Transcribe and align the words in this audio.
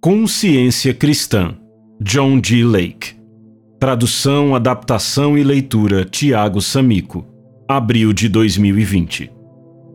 Consciência 0.00 0.94
Cristã, 0.94 1.56
John 2.00 2.40
G. 2.40 2.62
Lake. 2.62 3.16
Tradução, 3.80 4.54
adaptação 4.54 5.36
e 5.36 5.42
leitura, 5.42 6.04
Tiago 6.04 6.60
Samico. 6.60 7.26
Abril 7.68 8.12
de 8.12 8.28
2020. 8.28 9.28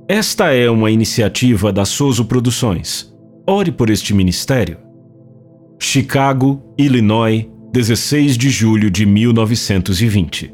Esta 0.10 0.54
é 0.54 0.70
uma 0.70 0.92
iniciativa 0.92 1.72
da 1.72 1.86
Soso 1.86 2.26
Produções. 2.26 3.16
Ore 3.48 3.72
por 3.72 3.90
este 3.90 4.14
ministério. 4.14 4.78
Chicago, 5.80 6.62
Illinois, 6.78 7.48
16 7.72 8.38
de 8.38 8.50
julho 8.50 8.92
de 8.92 9.06
1920. 9.06 10.54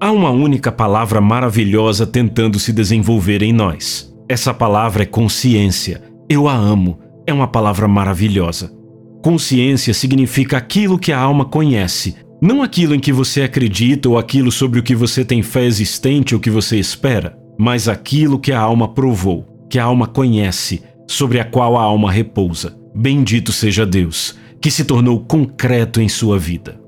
Há 0.00 0.10
uma 0.10 0.30
única 0.30 0.72
palavra 0.72 1.20
maravilhosa 1.20 2.06
tentando 2.06 2.58
se 2.58 2.72
desenvolver 2.72 3.42
em 3.42 3.52
nós. 3.52 4.10
Essa 4.26 4.54
palavra 4.54 5.02
é 5.02 5.06
consciência. 5.06 6.02
Eu 6.26 6.48
a 6.48 6.54
amo 6.54 7.01
é 7.26 7.32
uma 7.32 7.46
palavra 7.46 7.86
maravilhosa. 7.86 8.72
Consciência 9.22 9.94
significa 9.94 10.56
aquilo 10.56 10.98
que 10.98 11.12
a 11.12 11.18
alma 11.18 11.44
conhece, 11.44 12.16
não 12.40 12.62
aquilo 12.62 12.94
em 12.94 12.98
que 12.98 13.12
você 13.12 13.42
acredita 13.42 14.08
ou 14.08 14.18
aquilo 14.18 14.50
sobre 14.50 14.80
o 14.80 14.82
que 14.82 14.96
você 14.96 15.24
tem 15.24 15.42
fé 15.42 15.64
existente 15.64 16.34
ou 16.34 16.40
que 16.40 16.50
você 16.50 16.76
espera, 16.76 17.38
mas 17.56 17.86
aquilo 17.86 18.38
que 18.38 18.50
a 18.50 18.60
alma 18.60 18.88
provou, 18.88 19.46
que 19.70 19.78
a 19.78 19.84
alma 19.84 20.08
conhece, 20.08 20.82
sobre 21.06 21.38
a 21.38 21.44
qual 21.44 21.76
a 21.76 21.82
alma 21.82 22.10
repousa. 22.10 22.76
Bendito 22.94 23.52
seja 23.52 23.86
Deus, 23.86 24.36
que 24.60 24.70
se 24.70 24.84
tornou 24.84 25.20
concreto 25.20 26.00
em 26.00 26.08
sua 26.08 26.36
vida. 26.36 26.80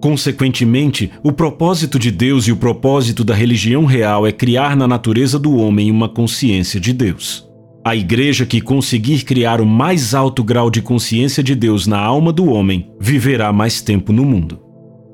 Consequentemente, 0.00 1.10
o 1.22 1.32
propósito 1.32 1.98
de 1.98 2.10
Deus 2.10 2.46
e 2.46 2.52
o 2.52 2.56
propósito 2.56 3.22
da 3.22 3.34
religião 3.34 3.84
real 3.84 4.26
é 4.26 4.32
criar 4.32 4.76
na 4.76 4.88
natureza 4.88 5.38
do 5.38 5.56
homem 5.56 5.90
uma 5.90 6.08
consciência 6.08 6.80
de 6.80 6.92
Deus. 6.92 7.49
A 7.82 7.96
igreja 7.96 8.44
que 8.44 8.60
conseguir 8.60 9.24
criar 9.24 9.58
o 9.58 9.64
mais 9.66 10.14
alto 10.14 10.44
grau 10.44 10.70
de 10.70 10.82
consciência 10.82 11.42
de 11.42 11.54
Deus 11.54 11.86
na 11.86 11.98
alma 11.98 12.30
do 12.30 12.50
homem 12.50 12.90
viverá 13.00 13.50
mais 13.54 13.80
tempo 13.80 14.12
no 14.12 14.22
mundo. 14.22 14.60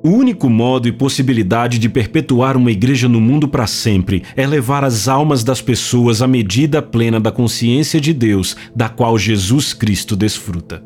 O 0.04 0.08
único 0.08 0.50
modo 0.50 0.88
e 0.88 0.92
possibilidade 0.92 1.78
de 1.78 1.88
perpetuar 1.88 2.56
uma 2.56 2.72
igreja 2.72 3.08
no 3.08 3.20
mundo 3.20 3.46
para 3.46 3.68
sempre 3.68 4.24
é 4.34 4.44
levar 4.44 4.82
as 4.82 5.06
almas 5.06 5.44
das 5.44 5.62
pessoas 5.62 6.20
à 6.20 6.26
medida 6.26 6.82
plena 6.82 7.20
da 7.20 7.30
consciência 7.30 8.00
de 8.00 8.12
Deus, 8.12 8.56
da 8.74 8.88
qual 8.88 9.16
Jesus 9.16 9.72
Cristo 9.72 10.16
desfruta. 10.16 10.82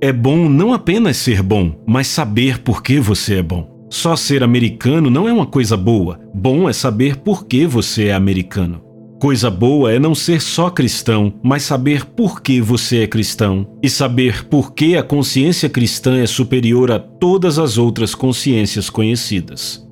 É 0.00 0.12
bom 0.12 0.48
não 0.48 0.72
apenas 0.72 1.16
ser 1.16 1.42
bom, 1.42 1.82
mas 1.84 2.06
saber 2.06 2.58
por 2.58 2.80
que 2.80 3.00
você 3.00 3.36
é 3.36 3.42
bom. 3.42 3.86
Só 3.90 4.14
ser 4.14 4.42
americano 4.44 5.10
não 5.10 5.28
é 5.28 5.32
uma 5.32 5.46
coisa 5.46 5.76
boa. 5.76 6.20
Bom 6.32 6.68
é 6.68 6.72
saber 6.72 7.16
por 7.16 7.46
que 7.46 7.66
você 7.66 8.06
é 8.06 8.12
americano. 8.12 8.83
Coisa 9.24 9.50
boa 9.50 9.90
é 9.90 9.98
não 9.98 10.14
ser 10.14 10.42
só 10.42 10.68
cristão, 10.68 11.32
mas 11.42 11.62
saber 11.62 12.04
por 12.04 12.42
que 12.42 12.60
você 12.60 13.04
é 13.04 13.06
cristão 13.06 13.66
e 13.82 13.88
saber 13.88 14.44
por 14.48 14.74
que 14.74 14.98
a 14.98 15.02
consciência 15.02 15.66
cristã 15.66 16.18
é 16.18 16.26
superior 16.26 16.92
a 16.92 16.98
todas 16.98 17.58
as 17.58 17.78
outras 17.78 18.14
consciências 18.14 18.90
conhecidas. 18.90 19.82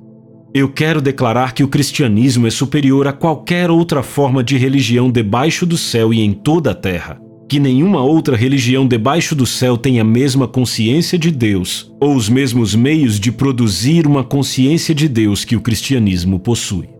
Eu 0.53 0.69
quero 0.69 1.01
declarar 1.01 1.55
que 1.55 1.63
o 1.63 1.67
cristianismo 1.67 2.45
é 2.45 2.51
superior 2.51 3.07
a 3.07 3.11
qualquer 3.11 3.71
outra 3.71 4.03
forma 4.03 4.43
de 4.43 4.55
religião 4.55 5.09
debaixo 5.09 5.65
do 5.65 5.79
céu 5.79 6.13
e 6.13 6.21
em 6.21 6.31
toda 6.31 6.69
a 6.69 6.75
terra. 6.75 7.19
Que 7.49 7.59
nenhuma 7.59 8.03
outra 8.03 8.37
religião 8.37 8.87
debaixo 8.87 9.33
do 9.33 9.47
céu 9.47 9.75
tenha 9.77 10.03
a 10.03 10.05
mesma 10.05 10.47
consciência 10.47 11.17
de 11.17 11.31
Deus 11.31 11.91
ou 11.99 12.15
os 12.15 12.29
mesmos 12.29 12.75
meios 12.75 13.19
de 13.19 13.31
produzir 13.31 14.05
uma 14.05 14.23
consciência 14.23 14.93
de 14.93 15.07
Deus 15.07 15.43
que 15.43 15.55
o 15.55 15.61
cristianismo 15.61 16.37
possui. 16.39 16.92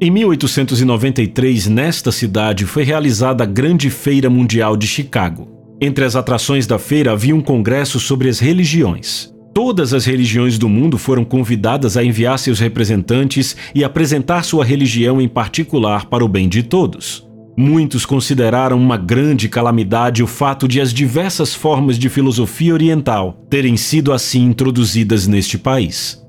Em 0.00 0.10
1893, 0.10 1.68
nesta 1.68 2.10
cidade, 2.10 2.66
foi 2.66 2.82
realizada 2.82 3.44
a 3.44 3.46
Grande 3.46 3.88
Feira 3.90 4.28
Mundial 4.28 4.76
de 4.76 4.88
Chicago. 4.88 5.48
Entre 5.80 6.04
as 6.04 6.16
atrações 6.16 6.66
da 6.66 6.80
feira 6.80 7.12
havia 7.12 7.34
um 7.34 7.40
congresso 7.40 8.00
sobre 8.00 8.28
as 8.28 8.40
religiões. 8.40 9.32
Todas 9.54 9.94
as 9.94 10.04
religiões 10.04 10.58
do 10.58 10.68
mundo 10.68 10.98
foram 10.98 11.24
convidadas 11.24 11.96
a 11.96 12.02
enviar 12.02 12.40
seus 12.40 12.58
representantes 12.58 13.56
e 13.72 13.84
apresentar 13.84 14.42
sua 14.42 14.64
religião 14.64 15.20
em 15.20 15.28
particular 15.28 16.06
para 16.06 16.24
o 16.24 16.28
bem 16.28 16.48
de 16.48 16.64
todos. 16.64 17.24
Muitos 17.56 18.04
consideraram 18.04 18.76
uma 18.76 18.96
grande 18.96 19.48
calamidade 19.48 20.24
o 20.24 20.26
fato 20.26 20.66
de 20.66 20.80
as 20.80 20.92
diversas 20.92 21.54
formas 21.54 21.96
de 21.96 22.08
filosofia 22.08 22.74
oriental 22.74 23.46
terem 23.48 23.76
sido 23.76 24.12
assim 24.12 24.42
introduzidas 24.42 25.28
neste 25.28 25.56
país. 25.56 26.20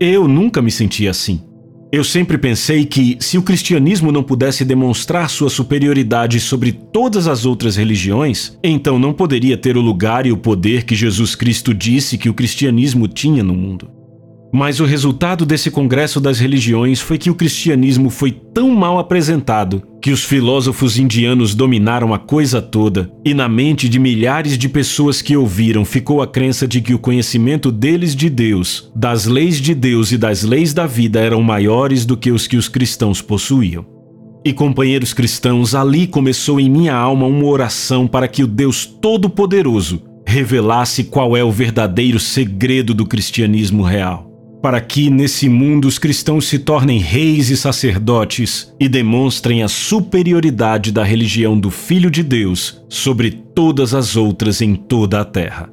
Eu 0.00 0.26
nunca 0.26 0.62
me 0.62 0.70
senti 0.70 1.06
assim. 1.06 1.49
Eu 1.92 2.04
sempre 2.04 2.38
pensei 2.38 2.84
que, 2.84 3.16
se 3.18 3.36
o 3.36 3.42
cristianismo 3.42 4.12
não 4.12 4.22
pudesse 4.22 4.64
demonstrar 4.64 5.28
sua 5.28 5.50
superioridade 5.50 6.38
sobre 6.38 6.70
todas 6.70 7.26
as 7.26 7.44
outras 7.44 7.74
religiões, 7.74 8.56
então 8.62 8.96
não 8.96 9.12
poderia 9.12 9.56
ter 9.56 9.76
o 9.76 9.80
lugar 9.80 10.24
e 10.24 10.30
o 10.30 10.36
poder 10.36 10.84
que 10.84 10.94
Jesus 10.94 11.34
Cristo 11.34 11.74
disse 11.74 12.16
que 12.16 12.28
o 12.28 12.34
cristianismo 12.34 13.08
tinha 13.08 13.42
no 13.42 13.54
mundo. 13.54 13.90
Mas 14.52 14.78
o 14.78 14.84
resultado 14.84 15.44
desse 15.44 15.68
congresso 15.68 16.20
das 16.20 16.38
religiões 16.38 17.00
foi 17.00 17.18
que 17.18 17.30
o 17.30 17.34
cristianismo 17.34 18.08
foi 18.08 18.30
tão 18.30 18.70
mal 18.70 18.96
apresentado 18.96 19.82
que 20.00 20.10
os 20.10 20.24
filósofos 20.24 20.98
indianos 20.98 21.54
dominaram 21.54 22.14
a 22.14 22.18
coisa 22.18 22.62
toda, 22.62 23.12
e 23.24 23.34
na 23.34 23.48
mente 23.48 23.88
de 23.88 23.98
milhares 23.98 24.56
de 24.56 24.68
pessoas 24.68 25.20
que 25.20 25.36
ouviram 25.36 25.84
ficou 25.84 26.22
a 26.22 26.26
crença 26.26 26.66
de 26.66 26.80
que 26.80 26.94
o 26.94 26.98
conhecimento 26.98 27.70
deles 27.70 28.16
de 28.16 28.30
Deus, 28.30 28.90
das 28.96 29.26
leis 29.26 29.60
de 29.60 29.74
Deus 29.74 30.10
e 30.10 30.16
das 30.16 30.42
leis 30.42 30.72
da 30.72 30.86
vida 30.86 31.20
eram 31.20 31.42
maiores 31.42 32.06
do 32.06 32.16
que 32.16 32.30
os 32.30 32.46
que 32.46 32.56
os 32.56 32.68
cristãos 32.68 33.20
possuíam. 33.20 33.84
E 34.42 34.54
companheiros 34.54 35.12
cristãos, 35.12 35.74
ali 35.74 36.06
começou 36.06 36.58
em 36.58 36.70
minha 36.70 36.94
alma 36.94 37.26
uma 37.26 37.44
oração 37.44 38.06
para 38.06 38.26
que 38.26 38.42
o 38.42 38.46
Deus 38.46 38.86
Todo-Poderoso 38.86 40.02
revelasse 40.26 41.04
qual 41.04 41.36
é 41.36 41.44
o 41.44 41.52
verdadeiro 41.52 42.18
segredo 42.18 42.94
do 42.94 43.04
cristianismo 43.04 43.82
real 43.82 44.29
para 44.62 44.80
que 44.80 45.08
nesse 45.08 45.48
mundo 45.48 45.88
os 45.88 45.98
cristãos 45.98 46.46
se 46.46 46.58
tornem 46.58 46.98
reis 46.98 47.48
e 47.50 47.56
sacerdotes 47.56 48.72
e 48.78 48.88
demonstrem 48.88 49.62
a 49.62 49.68
superioridade 49.68 50.92
da 50.92 51.02
religião 51.02 51.58
do 51.58 51.70
Filho 51.70 52.10
de 52.10 52.22
Deus 52.22 52.82
sobre 52.88 53.30
todas 53.30 53.94
as 53.94 54.16
outras 54.16 54.60
em 54.60 54.74
toda 54.74 55.20
a 55.20 55.24
terra. 55.24 55.70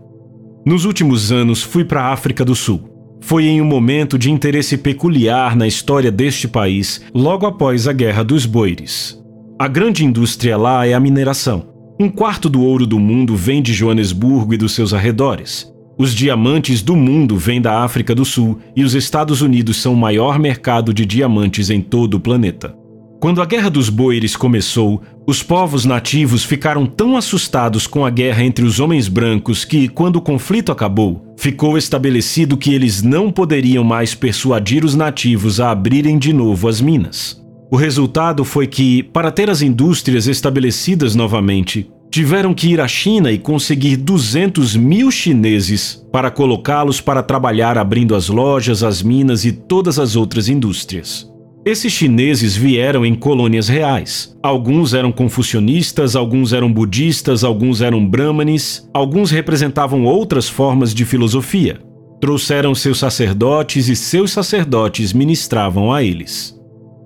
Nos 0.65 0.85
últimos 0.85 1.31
anos 1.31 1.61
fui 1.61 1.83
para 1.83 2.03
a 2.03 2.13
África 2.13 2.43
do 2.43 2.55
Sul. 2.55 2.93
Foi 3.21 3.45
em 3.45 3.61
um 3.61 3.65
momento 3.65 4.17
de 4.17 4.31
interesse 4.31 4.77
peculiar 4.77 5.55
na 5.55 5.67
história 5.67 6.11
deste 6.11 6.47
país, 6.47 7.01
logo 7.13 7.45
após 7.45 7.87
a 7.87 7.93
Guerra 7.93 8.23
dos 8.23 8.45
Boires. 8.45 9.21
A 9.59 9.67
grande 9.67 10.05
indústria 10.05 10.55
lá 10.55 10.85
é 10.85 10.93
a 10.93 10.99
mineração. 10.99 11.67
Um 11.99 12.09
quarto 12.09 12.47
do 12.47 12.61
ouro 12.61 12.85
do 12.85 12.99
mundo 12.99 13.35
vem 13.35 13.61
de 13.61 13.73
Joanesburgo 13.73 14.53
e 14.53 14.57
dos 14.57 14.73
seus 14.73 14.93
arredores. 14.93 15.67
Os 15.99 16.13
diamantes 16.13 16.83
do 16.83 16.95
mundo 16.95 17.37
vêm 17.37 17.59
da 17.59 17.83
África 17.83 18.13
do 18.13 18.23
Sul 18.23 18.59
e 18.75 18.83
os 18.83 18.93
Estados 18.93 19.41
Unidos 19.41 19.77
são 19.77 19.93
o 19.93 19.97
maior 19.97 20.37
mercado 20.37 20.93
de 20.93 21.05
diamantes 21.07 21.71
em 21.71 21.81
todo 21.81 22.13
o 22.15 22.19
planeta. 22.19 22.75
Quando 23.19 23.41
a 23.41 23.45
Guerra 23.45 23.71
dos 23.71 23.89
Boeres 23.89 24.35
começou, 24.35 25.01
os 25.25 25.41
povos 25.41 25.85
nativos 25.85 26.43
ficaram 26.43 26.85
tão 26.85 27.17
assustados 27.17 27.87
com 27.87 28.05
a 28.05 28.11
guerra 28.11 28.43
entre 28.43 28.63
os 28.63 28.79
homens 28.79 29.07
brancos 29.07 29.65
que, 29.65 29.87
quando 29.87 30.17
o 30.17 30.21
conflito 30.21 30.71
acabou, 30.71 31.33
ficou 31.35 31.79
estabelecido 31.79 32.57
que 32.57 32.71
eles 32.75 33.01
não 33.01 33.31
poderiam 33.31 33.83
mais 33.83 34.13
persuadir 34.13 34.85
os 34.85 34.93
nativos 34.93 35.59
a 35.59 35.71
abrirem 35.71 36.19
de 36.19 36.31
novo 36.31 36.67
as 36.67 36.79
minas. 36.79 37.43
O 37.71 37.75
resultado 37.75 38.45
foi 38.45 38.67
que, 38.67 39.01
para 39.01 39.31
ter 39.31 39.49
as 39.49 39.63
indústrias 39.63 40.27
estabelecidas 40.27 41.15
novamente, 41.15 41.89
tiveram 42.09 42.53
que 42.53 42.69
ir 42.69 42.81
à 42.81 42.87
China 42.87 43.31
e 43.31 43.37
conseguir 43.37 43.97
200 43.97 44.75
mil 44.75 45.11
chineses 45.11 46.03
para 46.11 46.31
colocá-los 46.31 47.01
para 47.01 47.21
trabalhar 47.21 47.77
abrindo 47.77 48.15
as 48.15 48.29
lojas, 48.29 48.83
as 48.83 49.01
minas 49.01 49.45
e 49.45 49.51
todas 49.51 49.99
as 49.99 50.15
outras 50.15 50.49
indústrias. 50.49 51.29
Esses 51.65 51.91
chineses 51.91 52.55
vieram 52.55 53.05
em 53.05 53.13
colônias 53.13 53.67
reais. 53.67 54.33
Alguns 54.41 54.93
eram 54.93 55.11
confucionistas, 55.11 56.15
alguns 56.15 56.53
eram 56.53 56.71
budistas, 56.71 57.43
alguns 57.43 57.81
eram 57.81 58.07
brahmanes, 58.07 58.87
alguns 58.93 59.31
representavam 59.31 60.05
outras 60.05 60.47
formas 60.47 60.93
de 60.93 61.03
filosofia. 61.03 61.81
Trouxeram 62.21 62.73
seus 62.73 62.97
sacerdotes 62.99 63.89
e 63.89 63.97
seus 63.97 64.31
sacerdotes 64.31 65.11
ministravam 65.11 65.91
a 65.91 66.01
eles. 66.01 66.56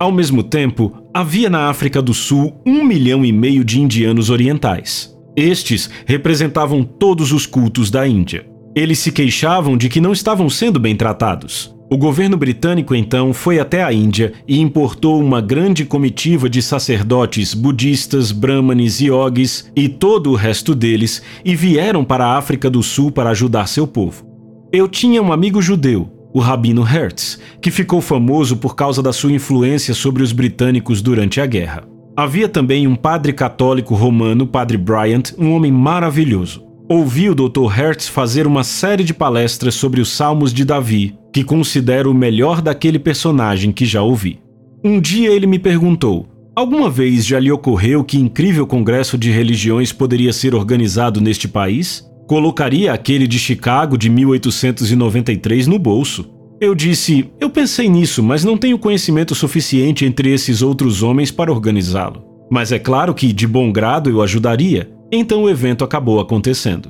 Ao 0.02 0.12
mesmo 0.12 0.42
tempo, 0.42 0.92
havia 1.14 1.48
na 1.48 1.70
África 1.70 2.02
do 2.02 2.12
Sul 2.12 2.60
um 2.66 2.84
milhão 2.84 3.24
e 3.24 3.32
meio 3.32 3.64
de 3.64 3.80
indianos 3.80 4.32
orientais. 4.32 5.16
Estes 5.36 5.92
representavam 6.08 6.84
todos 6.84 7.32
os 7.32 7.46
cultos 7.46 7.92
da 7.92 8.08
Índia. 8.08 8.44
Eles 8.76 8.98
se 8.98 9.12
queixavam 9.12 9.78
de 9.78 9.90
que 9.90 10.02
não 10.02 10.12
estavam 10.12 10.50
sendo 10.50 10.80
bem 10.80 10.96
tratados. 10.96 11.72
O 11.88 11.96
governo 12.00 12.36
britânico 12.36 12.96
então 12.96 13.32
foi 13.32 13.60
até 13.60 13.84
a 13.84 13.94
Índia 13.94 14.34
e 14.48 14.60
importou 14.60 15.22
uma 15.22 15.40
grande 15.40 15.86
comitiva 15.86 16.50
de 16.50 16.64
sacerdotes 16.64 17.54
budistas, 17.54 18.32
brahmanes, 18.32 19.00
yogis 19.02 19.72
e 19.76 19.88
todo 19.88 20.32
o 20.32 20.36
resto 20.36 20.74
deles 20.74 21.22
e 21.46 21.56
vieram 21.56 22.04
para 22.04 22.26
a 22.26 22.38
África 22.40 22.72
do 22.72 22.82
Sul 22.82 23.12
para 23.12 23.30
ajudar 23.30 23.68
seu 23.68 23.86
povo. 23.86 24.26
Eu 24.74 24.88
tinha 24.88 25.22
um 25.22 25.32
amigo 25.32 25.62
judeu, 25.62 26.10
o 26.34 26.40
Rabino 26.40 26.82
Hertz, 26.82 27.40
que 27.62 27.72
ficou 27.72 28.02
famoso 28.02 28.58
por 28.58 28.76
causa 28.76 29.02
da 29.02 29.14
sua 29.14 29.32
influência 29.32 29.94
sobre 29.94 30.24
os 30.24 30.32
britânicos 30.32 31.02
durante 31.02 31.42
a 31.42 31.46
guerra. 31.46 31.84
Havia 32.16 32.50
também 32.50 32.88
um 32.88 32.96
padre 32.96 33.34
católico 33.34 33.96
romano, 33.96 34.46
Padre 34.46 34.78
Bryant, 34.78 35.34
um 35.38 35.54
homem 35.54 35.72
maravilhoso. 35.72 36.64
Ouvi 36.90 37.30
o 37.30 37.36
Dr. 37.36 37.68
Hertz 37.68 38.08
fazer 38.08 38.46
uma 38.46 38.64
série 38.64 39.04
de 39.04 39.14
palestras 39.14 39.76
sobre 39.76 40.02
os 40.02 40.10
Salmos 40.10 40.54
de 40.54 40.66
Davi, 40.66 41.16
que 41.32 41.44
considero 41.44 42.12
o 42.12 42.14
melhor 42.14 42.62
daquele 42.62 43.00
personagem 43.00 43.72
que 43.72 43.86
já 43.86 44.02
ouvi. 44.02 44.40
Um 44.84 45.00
dia 45.00 45.30
ele 45.30 45.48
me 45.48 45.58
perguntou: 45.58 46.28
Alguma 46.54 46.90
vez 46.90 47.26
já 47.26 47.40
lhe 47.40 47.52
ocorreu 47.52 48.04
que 48.04 48.18
incrível 48.18 48.68
congresso 48.68 49.18
de 49.18 49.32
religiões 49.32 49.94
poderia 49.94 50.34
ser 50.34 50.54
organizado 50.54 51.22
neste 51.22 51.48
país? 51.48 52.06
Colocaria 52.32 52.94
aquele 52.94 53.28
de 53.28 53.38
Chicago 53.38 53.98
de 53.98 54.10
1893 54.10 55.68
no 55.68 55.78
bolso. 55.78 56.30
Eu 56.62 56.74
disse: 56.74 57.30
Eu 57.42 57.50
pensei 57.50 57.90
nisso, 57.90 58.24
mas 58.24 58.46
não 58.46 58.58
tenho 58.58 58.80
conhecimento 58.80 59.36
suficiente 59.36 60.06
entre 60.06 60.32
esses 60.32 60.62
outros 60.62 61.04
homens 61.04 61.30
para 61.30 61.52
organizá-lo. 61.52 62.24
Mas 62.50 62.72
é 62.72 62.80
claro 62.80 63.14
que, 63.14 63.34
de 63.34 63.46
bom 63.46 63.70
grado, 63.70 64.10
eu 64.10 64.22
ajudaria. 64.22 64.90
Então 65.12 65.44
o 65.44 65.50
evento 65.50 65.84
acabou 65.84 66.22
acontecendo. 66.22 66.90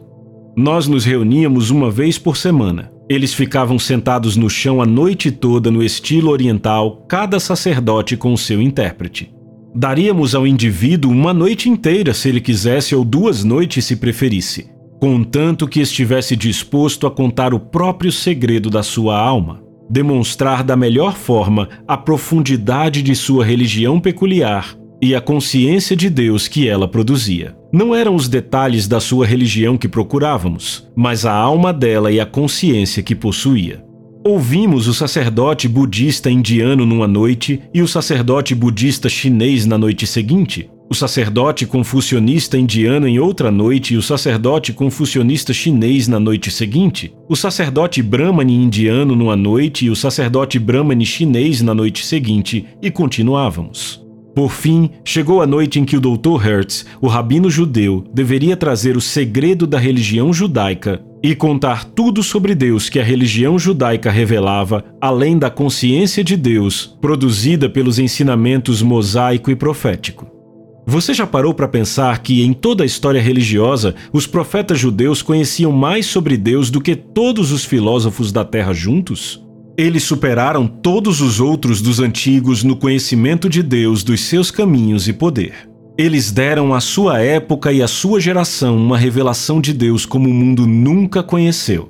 Nós 0.55 0.87
nos 0.87 1.05
reuníamos 1.05 1.71
uma 1.71 1.89
vez 1.89 2.19
por 2.19 2.37
semana. 2.37 2.91
Eles 3.09 3.33
ficavam 3.33 3.79
sentados 3.79 4.37
no 4.37 4.47
chão 4.47 4.79
a 4.79 4.85
noite 4.85 5.31
toda 5.31 5.71
no 5.71 5.81
estilo 5.81 6.29
oriental, 6.29 7.03
cada 7.09 7.39
sacerdote 7.39 8.15
com 8.15 8.37
seu 8.37 8.61
intérprete. 8.61 9.33
Daríamos 9.73 10.35
ao 10.35 10.45
indivíduo 10.45 11.11
uma 11.11 11.33
noite 11.33 11.67
inteira 11.67 12.13
se 12.13 12.29
ele 12.29 12.41
quisesse 12.41 12.93
ou 12.93 13.03
duas 13.03 13.43
noites 13.43 13.85
se 13.85 13.95
preferisse, 13.95 14.69
contanto 15.01 15.67
que 15.67 15.79
estivesse 15.79 16.35
disposto 16.35 17.07
a 17.07 17.11
contar 17.11 17.55
o 17.55 17.59
próprio 17.59 18.11
segredo 18.11 18.69
da 18.69 18.83
sua 18.83 19.19
alma, 19.19 19.63
demonstrar 19.89 20.63
da 20.63 20.77
melhor 20.77 21.15
forma 21.15 21.67
a 21.87 21.97
profundidade 21.97 23.01
de 23.01 23.15
sua 23.15 23.43
religião 23.43 23.99
peculiar 23.99 24.77
e 25.01 25.15
a 25.15 25.19
consciência 25.19 25.95
de 25.95 26.07
Deus 26.07 26.47
que 26.47 26.69
ela 26.69 26.87
produzia. 26.87 27.55
Não 27.73 27.95
eram 27.95 28.13
os 28.13 28.29
detalhes 28.29 28.87
da 28.87 28.99
sua 28.99 29.25
religião 29.25 29.75
que 29.75 29.87
procurávamos, 29.87 30.87
mas 30.95 31.25
a 31.25 31.33
alma 31.33 31.73
dela 31.73 32.11
e 32.11 32.19
a 32.19 32.25
consciência 32.25 33.01
que 33.01 33.15
possuía. 33.15 33.83
Ouvimos 34.23 34.87
o 34.87 34.93
sacerdote 34.93 35.67
budista 35.67 36.29
indiano 36.29 36.85
numa 36.85 37.07
noite 37.07 37.59
e 37.73 37.81
o 37.81 37.87
sacerdote 37.87 38.53
budista 38.53 39.09
chinês 39.09 39.65
na 39.65 39.79
noite 39.79 40.05
seguinte, 40.05 40.69
o 40.91 40.93
sacerdote 40.93 41.65
confucionista 41.65 42.57
indiano 42.57 43.07
em 43.07 43.17
outra 43.17 43.49
noite 43.49 43.93
e 43.93 43.97
o 43.97 44.01
sacerdote 44.01 44.73
confucionista 44.73 45.53
chinês 45.53 46.05
na 46.05 46.19
noite 46.19 46.51
seguinte, 46.51 47.13
o 47.29 47.35
sacerdote 47.37 48.03
brahmani 48.03 48.53
indiano 48.53 49.15
numa 49.15 49.37
noite 49.37 49.85
e 49.85 49.89
o 49.89 49.95
sacerdote 49.95 50.59
brahmani 50.59 51.05
chinês 51.05 51.61
na 51.61 51.73
noite 51.73 52.05
seguinte, 52.05 52.65
e 52.81 52.91
continuávamos. 52.91 54.05
Por 54.35 54.51
fim, 54.51 54.89
chegou 55.05 55.41
a 55.41 55.47
noite 55.47 55.79
em 55.79 55.85
que 55.85 55.95
o 55.95 56.01
Dr. 56.01 56.35
Hertz, 56.43 56.85
o 56.99 57.07
rabino 57.07 57.49
judeu, 57.49 58.03
deveria 58.13 58.57
trazer 58.57 58.97
o 58.97 59.01
segredo 59.01 59.65
da 59.65 59.79
religião 59.79 60.33
judaica 60.33 61.01
e 61.23 61.33
contar 61.33 61.85
tudo 61.85 62.21
sobre 62.21 62.53
Deus 62.53 62.89
que 62.89 62.99
a 62.99 63.03
religião 63.03 63.57
judaica 63.57 64.11
revelava, 64.11 64.83
além 64.99 65.39
da 65.39 65.49
consciência 65.49 66.21
de 66.21 66.35
Deus, 66.35 66.97
produzida 66.99 67.69
pelos 67.69 67.97
ensinamentos 67.97 68.81
mosaico 68.81 69.49
e 69.49 69.55
profético. 69.55 70.40
Você 70.85 71.13
já 71.13 71.27
parou 71.27 71.53
para 71.53 71.67
pensar 71.67 72.19
que 72.19 72.41
em 72.43 72.53
toda 72.53 72.83
a 72.83 72.85
história 72.85 73.21
religiosa, 73.21 73.93
os 74.11 74.25
profetas 74.25 74.79
judeus 74.79 75.21
conheciam 75.21 75.71
mais 75.71 76.05
sobre 76.07 76.35
Deus 76.35 76.69
do 76.69 76.81
que 76.81 76.95
todos 76.95 77.51
os 77.51 77.63
filósofos 77.63 78.31
da 78.31 78.43
Terra 78.43 78.73
juntos? 78.73 79.43
Eles 79.77 80.03
superaram 80.03 80.67
todos 80.67 81.21
os 81.21 81.39
outros 81.39 81.81
dos 81.81 81.99
antigos 81.99 82.63
no 82.63 82.75
conhecimento 82.75 83.47
de 83.47 83.63
Deus, 83.63 84.03
dos 84.03 84.21
seus 84.21 84.51
caminhos 84.51 85.07
e 85.07 85.13
poder. 85.13 85.69
Eles 85.97 86.31
deram 86.31 86.73
à 86.73 86.79
sua 86.79 87.19
época 87.19 87.71
e 87.71 87.81
à 87.81 87.87
sua 87.87 88.19
geração 88.19 88.75
uma 88.75 88.97
revelação 88.97 89.61
de 89.61 89.73
Deus 89.73 90.05
como 90.05 90.29
o 90.29 90.33
mundo 90.33 90.65
nunca 90.65 91.21
conheceu. 91.21 91.89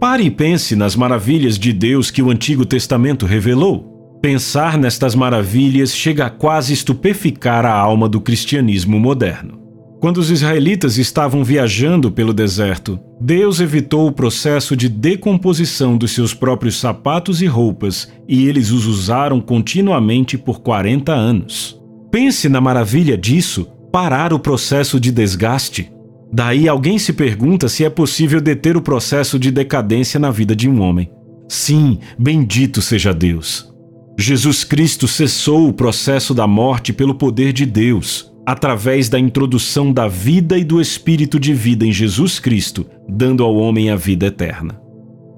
Pare 0.00 0.24
e 0.24 0.30
pense 0.30 0.76
nas 0.76 0.94
maravilhas 0.94 1.58
de 1.58 1.72
Deus 1.72 2.10
que 2.10 2.20
o 2.20 2.30
Antigo 2.30 2.66
Testamento 2.66 3.24
revelou. 3.24 3.95
Pensar 4.26 4.76
nestas 4.76 5.14
maravilhas 5.14 5.94
chega 5.94 6.26
a 6.26 6.30
quase 6.30 6.72
estupeficar 6.72 7.64
a 7.64 7.72
alma 7.72 8.08
do 8.08 8.20
cristianismo 8.20 8.98
moderno. 8.98 9.56
Quando 10.00 10.18
os 10.18 10.32
israelitas 10.32 10.98
estavam 10.98 11.44
viajando 11.44 12.10
pelo 12.10 12.34
deserto, 12.34 12.98
Deus 13.20 13.60
evitou 13.60 14.08
o 14.08 14.10
processo 14.10 14.76
de 14.76 14.88
decomposição 14.88 15.96
dos 15.96 16.10
seus 16.10 16.34
próprios 16.34 16.76
sapatos 16.80 17.40
e 17.40 17.46
roupas 17.46 18.10
e 18.26 18.48
eles 18.48 18.72
os 18.72 18.86
usaram 18.86 19.40
continuamente 19.40 20.36
por 20.36 20.58
40 20.58 21.12
anos. 21.12 21.80
Pense 22.10 22.48
na 22.48 22.60
maravilha 22.60 23.16
disso, 23.16 23.68
parar 23.92 24.32
o 24.32 24.40
processo 24.40 24.98
de 24.98 25.12
desgaste. 25.12 25.88
Daí 26.32 26.68
alguém 26.68 26.98
se 26.98 27.12
pergunta 27.12 27.68
se 27.68 27.84
é 27.84 27.88
possível 27.88 28.40
deter 28.40 28.76
o 28.76 28.82
processo 28.82 29.38
de 29.38 29.52
decadência 29.52 30.18
na 30.18 30.32
vida 30.32 30.56
de 30.56 30.68
um 30.68 30.80
homem. 30.80 31.08
Sim, 31.48 32.00
bendito 32.18 32.82
seja 32.82 33.14
Deus. 33.14 33.75
Jesus 34.18 34.64
Cristo 34.64 35.06
cessou 35.06 35.68
o 35.68 35.72
processo 35.72 36.32
da 36.32 36.46
morte 36.46 36.90
pelo 36.90 37.14
poder 37.14 37.52
de 37.52 37.66
Deus, 37.66 38.32
através 38.46 39.10
da 39.10 39.18
introdução 39.18 39.92
da 39.92 40.08
vida 40.08 40.56
e 40.56 40.64
do 40.64 40.80
espírito 40.80 41.38
de 41.38 41.52
vida 41.52 41.84
em 41.84 41.92
Jesus 41.92 42.38
Cristo, 42.38 42.86
dando 43.06 43.44
ao 43.44 43.54
homem 43.54 43.90
a 43.90 43.96
vida 43.96 44.26
eterna. 44.26 44.80